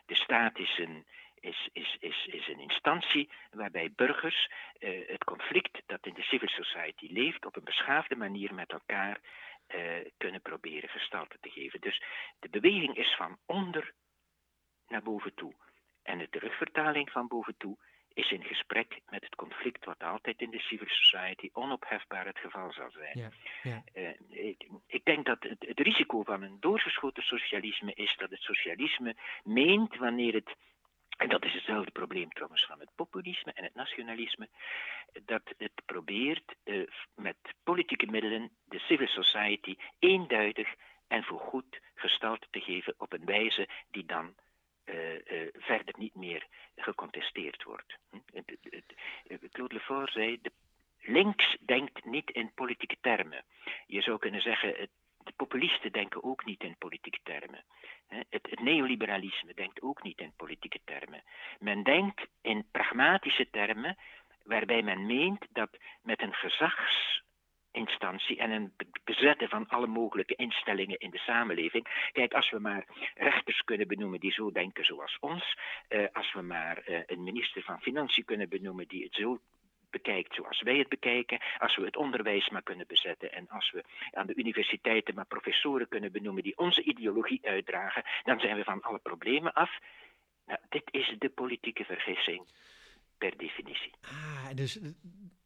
[0.05, 1.05] de staat is een,
[1.39, 4.51] is, is, is, is een instantie waarbij burgers
[5.07, 9.19] het conflict dat in de civil society leeft op een beschaafde manier met elkaar
[10.17, 11.81] kunnen proberen gestalte te geven.
[11.81, 12.03] Dus
[12.39, 13.93] de beweging is van onder
[14.87, 15.53] naar boven toe.
[16.03, 17.77] En de terugvertaling van boven toe
[18.15, 22.73] is in gesprek met het conflict wat altijd in de civil society onophefbaar het geval
[22.73, 23.17] zal zijn.
[23.17, 23.29] Ja,
[23.63, 23.83] ja.
[23.93, 28.41] Uh, ik, ik, denk dat het, het, risico van een doorgeschoten socialisme is dat het
[28.41, 30.55] socialisme meent wanneer het,
[31.17, 34.49] en dat is hetzelfde probleem trouwens van het populisme en het nationalisme,
[35.25, 40.73] dat het probeert uh, met politieke middelen de civil society eenduidig
[41.07, 44.35] en voorgoed gestalte te geven op een wijze die dan
[45.53, 47.97] verder niet meer gecontesteerd wordt.
[48.09, 48.41] Hm?
[49.51, 50.51] Claude Lefort zei, de
[50.99, 53.43] links denkt niet in politieke termen.
[53.87, 57.63] Je zou kunnen zeggen, de populisten denken ook niet in politieke termen.
[58.07, 61.23] Het, neoliberalisme denkt ook niet in politieke termen.
[61.59, 63.97] Men denkt in pragmatische termen,
[64.43, 67.23] waarbij men meent dat met een gezags
[67.75, 68.73] instantie en een
[69.03, 72.09] bezetten van alle mogelijke instellingen in de samenleving.
[72.11, 75.57] Kijk, als we maar rechters kunnen benoemen die zo denken zoals ons,
[75.89, 79.39] uh, als we maar uh, een minister van Financiën kunnen benoemen die het zo
[79.89, 83.83] bekijkt zoals wij het bekijken, als we het onderwijs maar kunnen bezetten en als we
[84.11, 88.81] aan de universiteiten maar professoren kunnen benoemen die onze ideologie uitdragen, dan zijn we van
[88.81, 89.71] alle problemen af.
[90.45, 92.45] Nou, dit is de politieke vergissing
[93.17, 93.91] per definitie.
[94.01, 94.79] Ah, dus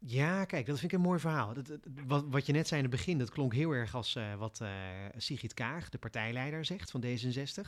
[0.05, 1.53] ja, kijk, dat vind ik een mooi verhaal.
[1.53, 4.35] Dat, wat, wat je net zei in het begin, dat klonk heel erg als uh,
[4.35, 4.69] wat uh,
[5.17, 7.61] Sigrid Kaag, de partijleider, zegt van D66.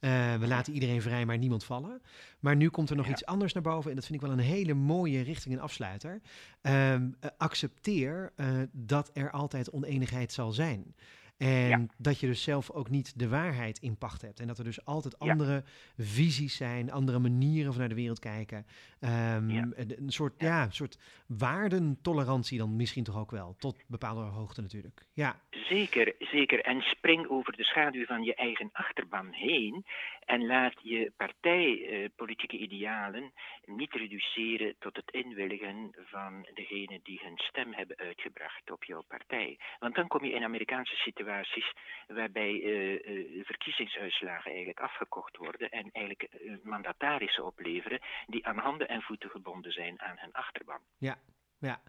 [0.00, 2.02] Uh, we laten iedereen vrij, maar niemand vallen.
[2.40, 4.44] Maar nu komt er nog iets anders naar boven en dat vind ik wel een
[4.44, 6.20] hele mooie richting en afsluiter.
[6.60, 8.32] Ehm, accepteer
[8.72, 10.94] dat er altijd oneenigheid zal zijn.
[11.38, 14.40] En dat je dus zelf ook niet de waarheid in pacht hebt.
[14.40, 15.64] En dat er dus altijd andere
[15.96, 18.66] visies zijn, andere manieren van naar de wereld kijken.
[19.00, 20.62] Um, een, soort, ja.
[20.62, 23.54] een soort waardentolerantie dan misschien toch ook wel.
[23.58, 25.06] Tot bepaalde hoogte natuurlijk.
[25.12, 25.40] Ja.
[25.50, 26.60] Zeker, zeker.
[26.60, 29.84] En spring over de schaduw van je eigen achterban heen.
[30.26, 33.32] En laat je partijpolitieke uh, idealen
[33.64, 39.58] niet reduceren tot het inwilligen van degenen die hun stem hebben uitgebracht op jouw partij.
[39.78, 41.72] Want dan kom je in Amerikaanse situaties
[42.06, 46.28] waarbij uh, uh, verkiezingsuitslagen eigenlijk afgekocht worden en eigenlijk
[46.62, 50.80] mandatarissen opleveren die aan handen en voeten gebonden zijn aan hun achterban.
[50.98, 51.18] Ja,
[51.58, 51.80] ja.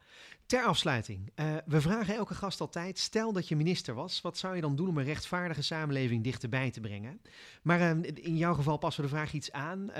[0.47, 1.31] Ter afsluiting.
[1.35, 4.75] Uh, we vragen elke gast altijd: stel dat je minister was, wat zou je dan
[4.75, 7.21] doen om een rechtvaardige samenleving dichterbij te brengen?
[7.61, 9.79] Maar uh, in jouw geval passen we de vraag iets aan.
[9.79, 9.95] Uh,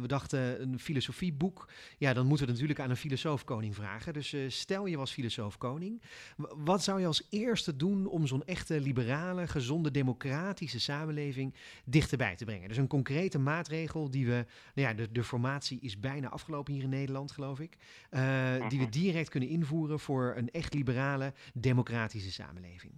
[0.00, 1.68] we dachten een filosofieboek.
[1.98, 4.12] Ja, dan moeten we natuurlijk aan een filosoof-koning vragen.
[4.12, 6.02] Dus stel je was filosoof-koning.
[6.56, 11.54] Wat zou je als eerste doen om zo'n echte liberale, gezonde, democratische samenleving
[11.84, 12.68] dichterbij te brengen?
[12.68, 14.46] Dus een concrete maatregel die we.
[14.74, 17.76] Nou ja, de, de formatie is bijna afgelopen hier in Nederland, geloof ik.
[18.68, 22.92] die we direct kunnen invoeren voor een echt liberale, democratische samenleving?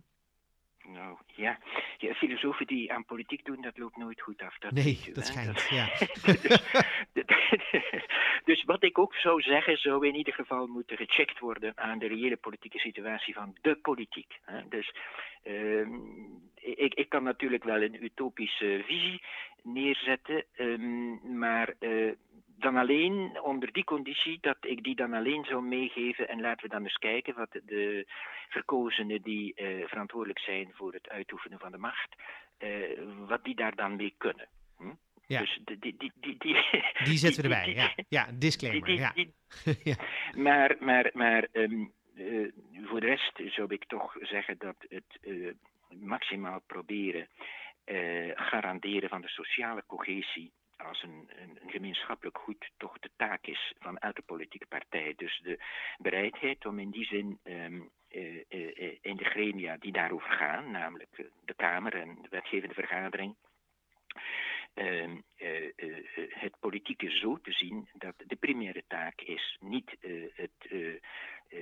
[0.87, 1.59] Nou ja.
[1.99, 4.59] ja, filosofen die aan politiek doen, dat loopt nooit goed af.
[4.59, 5.89] Dat nee, dat schijnt, ja.
[7.13, 7.27] dus,
[8.45, 12.07] dus, wat ik ook zou zeggen, zou in ieder geval moeten gecheckt worden aan de
[12.07, 14.39] reële politieke situatie van de politiek.
[14.43, 14.69] Hè.
[14.69, 14.95] Dus
[15.45, 15.87] uh,
[16.55, 19.23] ik, ik kan natuurlijk wel een utopische visie
[19.63, 22.13] neerzetten, um, maar uh,
[22.57, 26.29] dan alleen onder die conditie dat ik die dan alleen zou meegeven.
[26.29, 28.07] En laten we dan eens kijken wat de
[28.49, 32.15] verkozenen die uh, verantwoordelijk zijn voor het uitoefenen van de macht,
[32.59, 34.49] uh, wat die daar dan mee kunnen.
[34.77, 34.93] Hm?
[35.27, 35.41] Ja.
[35.41, 36.57] Dus die, die, die, die, die,
[37.05, 38.05] die zetten we erbij, ja.
[38.09, 39.13] Ja, disclaimer, ja.
[39.91, 39.97] ja.
[40.37, 42.53] Maar, maar, maar um, uh,
[42.85, 45.21] voor de rest zou ik toch zeggen dat het
[45.89, 47.29] maximaal proberen
[48.35, 50.53] garanderen van de sociale cohesie
[50.85, 55.13] als een, een, een, gemeenschappelijk goed toch de taak is van elke politieke partij.
[55.17, 55.59] Dus de
[55.99, 61.31] bereidheid om in die zin um, uh, uh, in de gremia die daarover gaan, namelijk
[61.45, 63.37] de Kamer en de wetgevende vergadering,
[64.75, 65.21] uh,
[66.29, 69.97] het politieke zo te zien dat de primaire taak is niet
[70.35, 70.73] het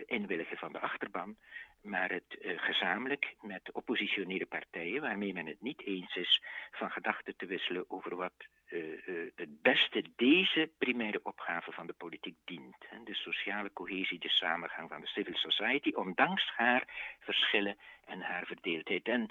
[0.07, 1.37] inwilligen van de achterban,
[1.83, 7.37] maar het uh, gezamenlijk met oppositionele partijen, waarmee men het niet eens is, van gedachten
[7.37, 8.33] te wisselen over wat
[8.69, 12.77] uh, uh, het beste deze primaire opgave van de politiek dient.
[12.89, 13.03] Hè?
[13.05, 19.09] De sociale cohesie, de samengang van de civil society, ondanks haar verschillen en haar verdeeldheid.
[19.09, 19.27] En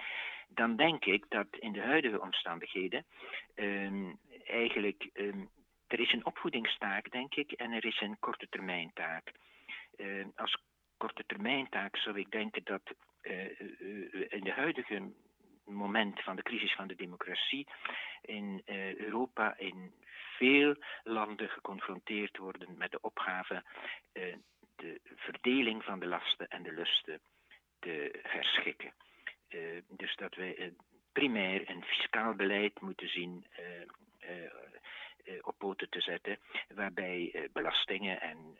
[0.47, 3.05] dan denk ik dat in de huidige omstandigheden
[3.55, 5.49] um, eigenlijk um,
[5.87, 9.31] er is een opvoedingstaak, denk ik, en er is een korte termijn taak.
[10.35, 10.57] als
[11.01, 12.81] korte termijn taak zou ik denken dat
[13.21, 13.59] uh,
[14.37, 15.11] in de huidige
[15.65, 17.67] moment van de crisis van de democratie
[18.21, 18.61] in
[18.97, 19.93] Europa in
[20.37, 23.63] veel landen geconfronteerd worden met de opgave
[24.75, 27.19] de verdeling van de lasten en de lusten
[27.79, 28.93] te herschikken.
[29.87, 30.73] Dus dat wij
[31.11, 33.45] primair een fiscaal beleid moeten zien
[35.41, 36.37] op poten te zetten,
[36.75, 38.57] waarbij belastingen en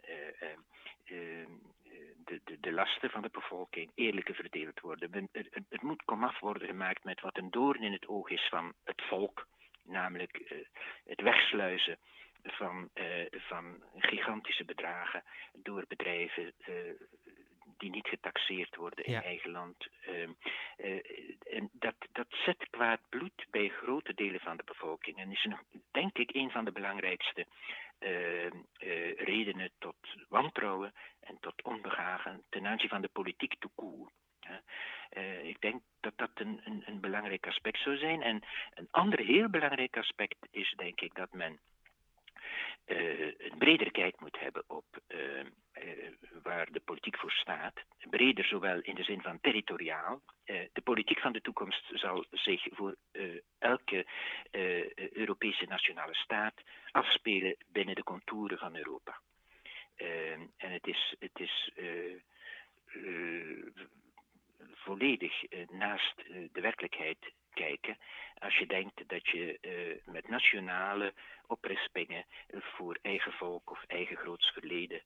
[2.25, 5.29] de, de, de, lasten van de bevolking eerlijker verdeeld worden.
[5.31, 9.01] Het, moet komaf worden gemaakt met wat een doorn in het oog is van het
[9.01, 9.47] volk,
[9.83, 10.57] namelijk uh,
[11.05, 11.97] het wegsluizen
[12.43, 16.75] van, uh, van gigantische bedragen door bedrijven uh,
[17.77, 19.23] die niet getaxeerd worden in ja.
[19.23, 19.87] eigen land.
[21.49, 25.81] en dat, dat zet kwaad bloed bij grote delen van de bevolking en is een,
[25.91, 27.45] denk ik een van de belangrijkste
[27.99, 28.49] uh,
[29.17, 29.95] redenen tot
[30.29, 30.93] wantrouwen en
[31.41, 34.11] tot onbehagen ten aanzien van de politiek toekoer.
[35.17, 38.21] Uh, ik denk dat dat een, een, een, belangrijk aspect zou zijn.
[38.21, 41.59] En een ander heel belangrijk aspect is denk ik dat men
[42.85, 44.85] een bredere kijk moet hebben op
[46.43, 47.73] waar de politiek voor staat.
[48.09, 50.21] Breder zowel in de zin van territoriaal.
[50.45, 52.95] de politiek van de toekomst zal zich voor
[53.59, 54.05] elke
[55.13, 56.61] Europese nationale staat
[56.91, 59.20] afspelen binnen de contouren van Europa.
[60.71, 62.15] En het is, het is uh,
[62.93, 63.67] uh,
[64.73, 65.33] volledig
[65.69, 66.15] naast
[66.51, 67.97] de werkelijkheid kijken
[68.39, 69.59] als je denkt dat je
[70.05, 71.13] met nationale
[71.47, 75.01] oprispingen voor eigen volk of eigen groots verleden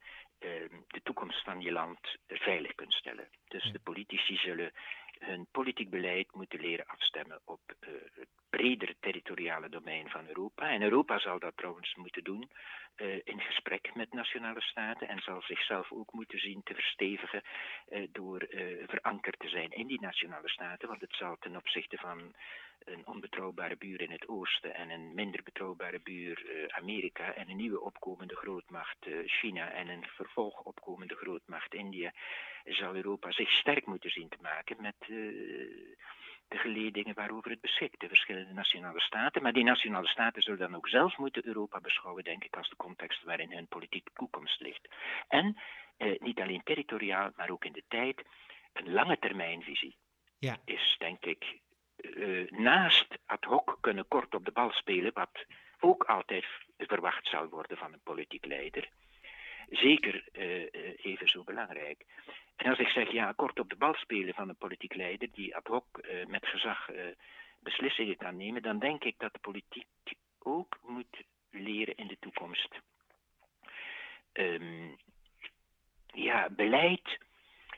[0.88, 3.28] de toekomst van je land veilig kunt stellen.
[3.48, 4.72] Dus de politici zullen
[5.20, 10.70] hun politiek beleid moeten leren afstemmen op het bredere territoriale domein van Europa.
[10.70, 12.50] En Europa zal dat trouwens moeten doen
[12.98, 17.42] uh, in gesprek met nationale staten en zal zichzelf ook moeten zien te verstevigen
[17.90, 18.48] uh, door
[18.88, 20.88] verankerd te zijn in die nationale staten.
[20.88, 22.36] Want het zal ten opzichte van
[22.80, 27.82] een onbetrouwbare buur in het oosten en een minder betrouwbare buur Amerika en een nieuwe
[27.82, 32.14] opkomende grootmacht China en een vervolg opkomende grootmacht India
[32.64, 34.96] zal Europa zich sterk moeten zien te maken met
[36.56, 39.42] de geledingen waarover het beschikt, de verschillende nationale staten.
[39.42, 42.76] Maar die nationale staten zullen dan ook zelf moeten Europa beschouwen, denk ik, als de
[42.76, 44.88] context waarin hun politieke toekomst ligt.
[45.28, 45.58] En
[45.98, 48.24] uh, niet alleen territoriaal, maar ook in de tijd,
[48.74, 49.98] een lange termijnvisie
[50.40, 50.58] ja.
[50.66, 51.60] is, denk ik,
[51.98, 55.46] uh, naast ad hoc kunnen kort op de bal spelen, wat
[55.80, 56.46] ook altijd
[56.78, 58.90] verwacht zal worden van een politiek leider
[59.70, 62.06] zeker uh, even zo belangrijk.
[62.56, 65.56] En als ik zeg, ja, kort op de bal spelen van een politiek leider die
[65.56, 66.90] ad hoc uh, met gezag
[67.60, 69.88] beslissingen kan nemen, dan denk ik dat de politiek
[70.40, 72.80] ook moet leren in de toekomst.
[74.34, 74.98] Um,
[76.08, 77.18] ja, beleid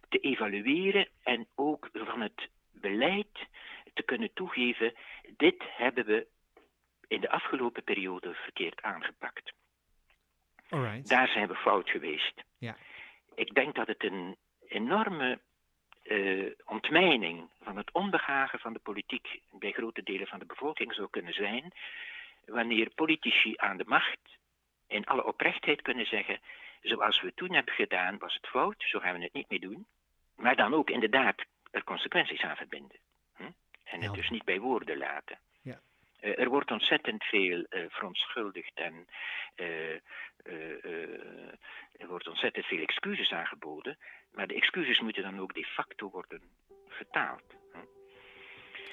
[0.09, 3.47] te evalueren en ook van het beleid
[3.93, 4.93] te kunnen toegeven,
[5.37, 6.27] dit hebben we
[7.07, 9.53] in de afgelopen periode verkeerd aangepakt.
[10.69, 11.09] Alright.
[11.09, 12.43] Daar zijn we fout geweest.
[12.57, 12.75] Ja.
[13.35, 14.35] Ik denk dat het een
[14.67, 15.39] enorme
[16.03, 21.07] uh, ontmijning van het onbehagen van de politiek bij grote delen van de bevolking zou
[21.09, 21.73] kunnen zijn
[22.47, 24.19] wanneer politici aan de macht
[24.87, 26.39] in alle oprechtheid kunnen zeggen,
[26.81, 29.85] zoals we toen hebben gedaan was het fout, zo gaan we het niet meer doen,
[30.35, 32.97] maar dan ook inderdaad er consequenties aan verbinden.
[33.35, 33.43] Hm?
[33.83, 35.39] En het dus niet bij woorden laten.
[36.21, 39.07] Uh, er wordt ontzettend veel uh, verontschuldigd en
[39.55, 39.93] uh,
[41.97, 43.97] er wordt ontzettend veel excuses aangeboden,
[44.31, 46.41] maar de excuses moeten dan ook de facto worden
[46.87, 47.55] vertaald.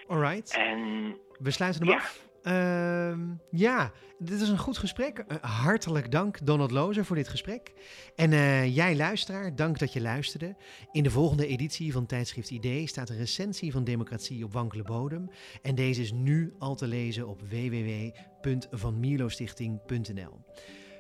[0.07, 0.57] Alright.
[0.57, 2.33] En, We sluiten hem af.
[2.47, 3.19] Uh,
[3.51, 5.25] ja, dit is een goed gesprek.
[5.29, 7.73] Uh, hartelijk dank, Donald Lozer, voor dit gesprek.
[8.15, 10.57] En uh, jij, luisteraar, dank dat je luisterde.
[10.93, 15.31] In de volgende editie van Tijdschrift Idee staat een recensie van Democratie op wankele bodem.
[15.63, 20.41] En deze is nu al te lezen op www.vanmierlostichting.nl.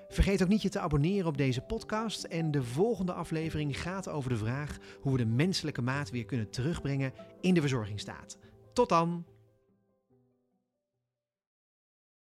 [0.09, 2.25] Vergeet ook niet je te abonneren op deze podcast.
[2.25, 6.51] En de volgende aflevering gaat over de vraag hoe we de menselijke maat weer kunnen
[6.51, 8.39] terugbrengen in de verzorgingsstaat.
[8.73, 9.34] Tot dan!